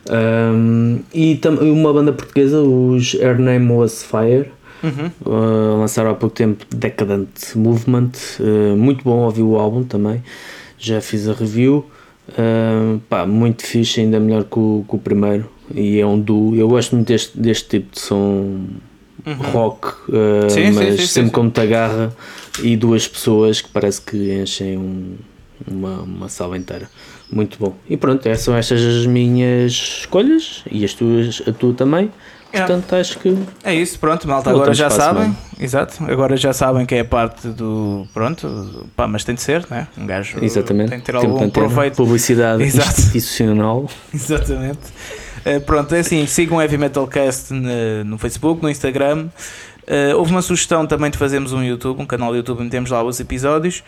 [0.08, 4.50] Um, e uma banda portuguesa, os Her Name Was Fire,
[4.82, 5.10] Uhum.
[5.24, 8.10] uh, lançaram há pouco tempo Decadent Movement,
[8.40, 10.22] uh, muito bom, ouvi o álbum também,
[10.78, 11.84] já fiz a review,
[12.30, 16.54] uh, pá, muito fixe, ainda melhor que o, que o primeiro, e é um duo,
[16.54, 18.58] eu gosto muito deste, deste tipo de som
[19.26, 19.34] Uhum.
[19.34, 22.14] rock, uh, Sim, mas sim, sim, sempre com muita garra
[22.62, 25.16] e duas pessoas que parece que enchem um-
[25.66, 26.88] uma, uma sala inteira.
[27.30, 27.74] Muito bom.
[27.90, 32.10] E pronto, essas são estas as minhas escolhas e as tuas, a tua também.
[32.54, 32.72] Yeah.
[32.72, 34.50] Portanto, acho que É isso, pronto, malta.
[34.50, 36.02] Agora já a sabem, exato.
[36.04, 38.06] Agora já sabem que é parte do.
[38.14, 39.88] Pronto, pá, mas tem de ser, né?
[39.98, 43.00] Um gajo exatamente tem de ter de algum proveito publicidade Exato.
[43.00, 43.88] institucional.
[44.14, 44.78] Exatamente.
[45.44, 49.28] Eh, pronto, é assim, sigam o Heavy Metal Cast na- no Facebook, no Instagram.
[49.86, 52.90] Eh, houve uma sugestão também de fazermos um YouTube, um canal do YouTube onde temos
[52.90, 53.82] lá os episódios.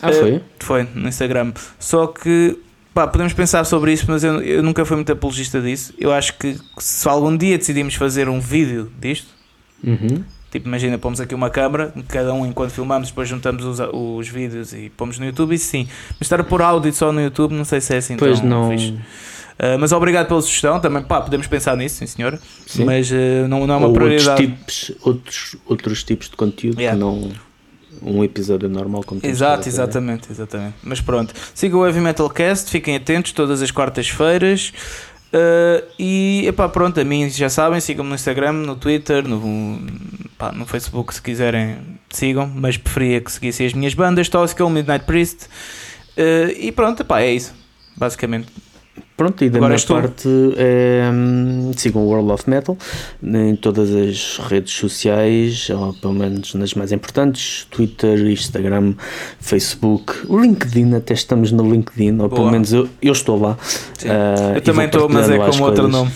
[0.00, 0.42] Ah, foi?
[0.58, 1.52] Foi, no Instagram.
[1.78, 2.58] Só que,
[2.94, 5.92] pá, podemos pensar sobre isso, mas eu, eu nunca fui muito apologista disso.
[5.98, 9.34] Eu acho que se algum dia decidimos fazer um vídeo disto,
[9.82, 10.24] Uhum.
[10.50, 14.72] tipo, imagina, pomos aqui uma câmara, cada um enquanto filmamos, depois juntamos os, os vídeos
[14.72, 15.86] e pomos no YouTube, isso sim.
[16.12, 18.48] Mas estar a pôr áudio só no YouTube, não sei se é assim Pois tão
[18.48, 18.70] não.
[18.70, 18.92] fixe.
[18.92, 22.40] Uh, mas obrigado pela sugestão, também pá, podemos pensar nisso, sim senhora.
[22.66, 22.84] Sim.
[22.84, 24.46] Mas uh, não, não é uma Ou outros prioridade.
[24.46, 26.98] tipos, outros, outros tipos de conteúdo Yeah.
[26.98, 27.30] que não
[28.04, 30.74] um episódio normal como Exato, exatamente, exatamente.
[30.82, 34.72] Mas pronto, sigam o Heavy Metal Cast, fiquem atentos todas as quartas-feiras.
[35.32, 39.80] Uh, e epá, pronto, a mim já sabem, sigam-me no Instagram, no Twitter, no,
[40.38, 41.78] pá, no Facebook se quiserem,
[42.08, 45.46] sigam, mas preferia que seguissem as minhas bandas, Toxical, Midnight Priest.
[46.16, 47.52] Uh, e pronto, epá, é isso,
[47.96, 48.46] basicamente.
[49.16, 49.94] Pronto, e da Agora minha és tu.
[49.94, 51.04] parte é,
[51.76, 52.76] sigam o World of Metal
[53.22, 58.94] em todas as redes sociais, ou pelo menos nas mais importantes, Twitter, Instagram,
[59.40, 62.50] Facebook, o LinkedIn, até estamos no LinkedIn, ou pelo Boa.
[62.50, 63.56] menos eu, eu estou lá.
[64.04, 66.10] Ah, Eu também vou estou, mas é partilhando lá as com outro nome.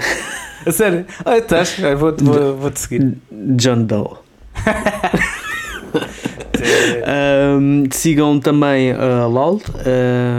[0.66, 1.06] a sério?
[1.24, 1.76] Ah, estás?
[1.80, 3.14] Ah, Vou-te vou, vou-te seguir.
[3.30, 4.16] John Doe.
[7.58, 9.62] Um, sigam também a Loud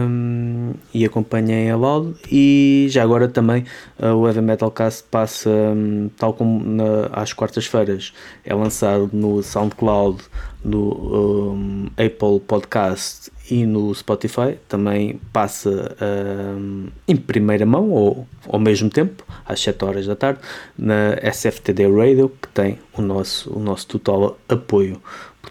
[0.07, 3.65] um, e acompanhem a Loud e já agora também
[3.99, 8.13] uh, o Heavy Metal Cast passa um, tal como na- às quartas-feiras.
[8.45, 10.24] É lançado no SoundCloud
[10.63, 14.57] no Apple Podcast e no Spotify.
[14.69, 20.39] Também passa um, em primeira mão ou ao mesmo tempo às 7 horas da tarde
[20.78, 25.01] na SFTD Radio que tem o nosso, o nosso total apoio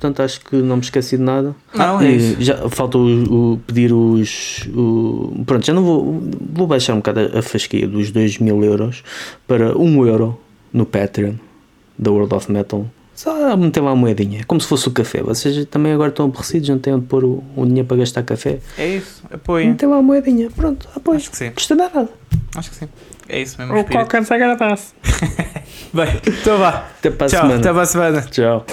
[0.03, 1.55] Portanto, acho que não me esqueci de nada.
[1.73, 2.37] Não, é isso.
[2.43, 4.69] Já falta o, o pedir os.
[4.75, 6.21] o- pronto, já não vou.
[6.53, 9.05] Vou baixar um bocado a, a fasquia dos 2 mil euros
[9.47, 10.37] para 1 euro
[10.73, 11.35] no Patreon
[11.97, 12.85] da World of Metal.
[13.15, 15.23] Só meter lá uma moedinha, é como se fosse o café.
[15.23, 18.59] Vocês também agora estão aborrecidos, não têm onde pôr o, o dinheiro para gastar café.
[18.77, 19.69] É isso, apoiem.
[19.69, 21.19] Meter lá uma moedinha, pronto, apoio.
[21.19, 21.51] Acho que sim.
[21.53, 22.09] Custa nada.
[22.57, 22.89] Acho que sim.
[23.29, 23.73] É isso mesmo.
[23.75, 23.99] O espírito.
[24.01, 24.95] qualquer se agradece.
[25.95, 26.89] Bem, então vá.
[26.99, 27.61] Até para a Tchau, semana.
[27.61, 28.23] até para a semana.
[28.23, 28.67] Tchau.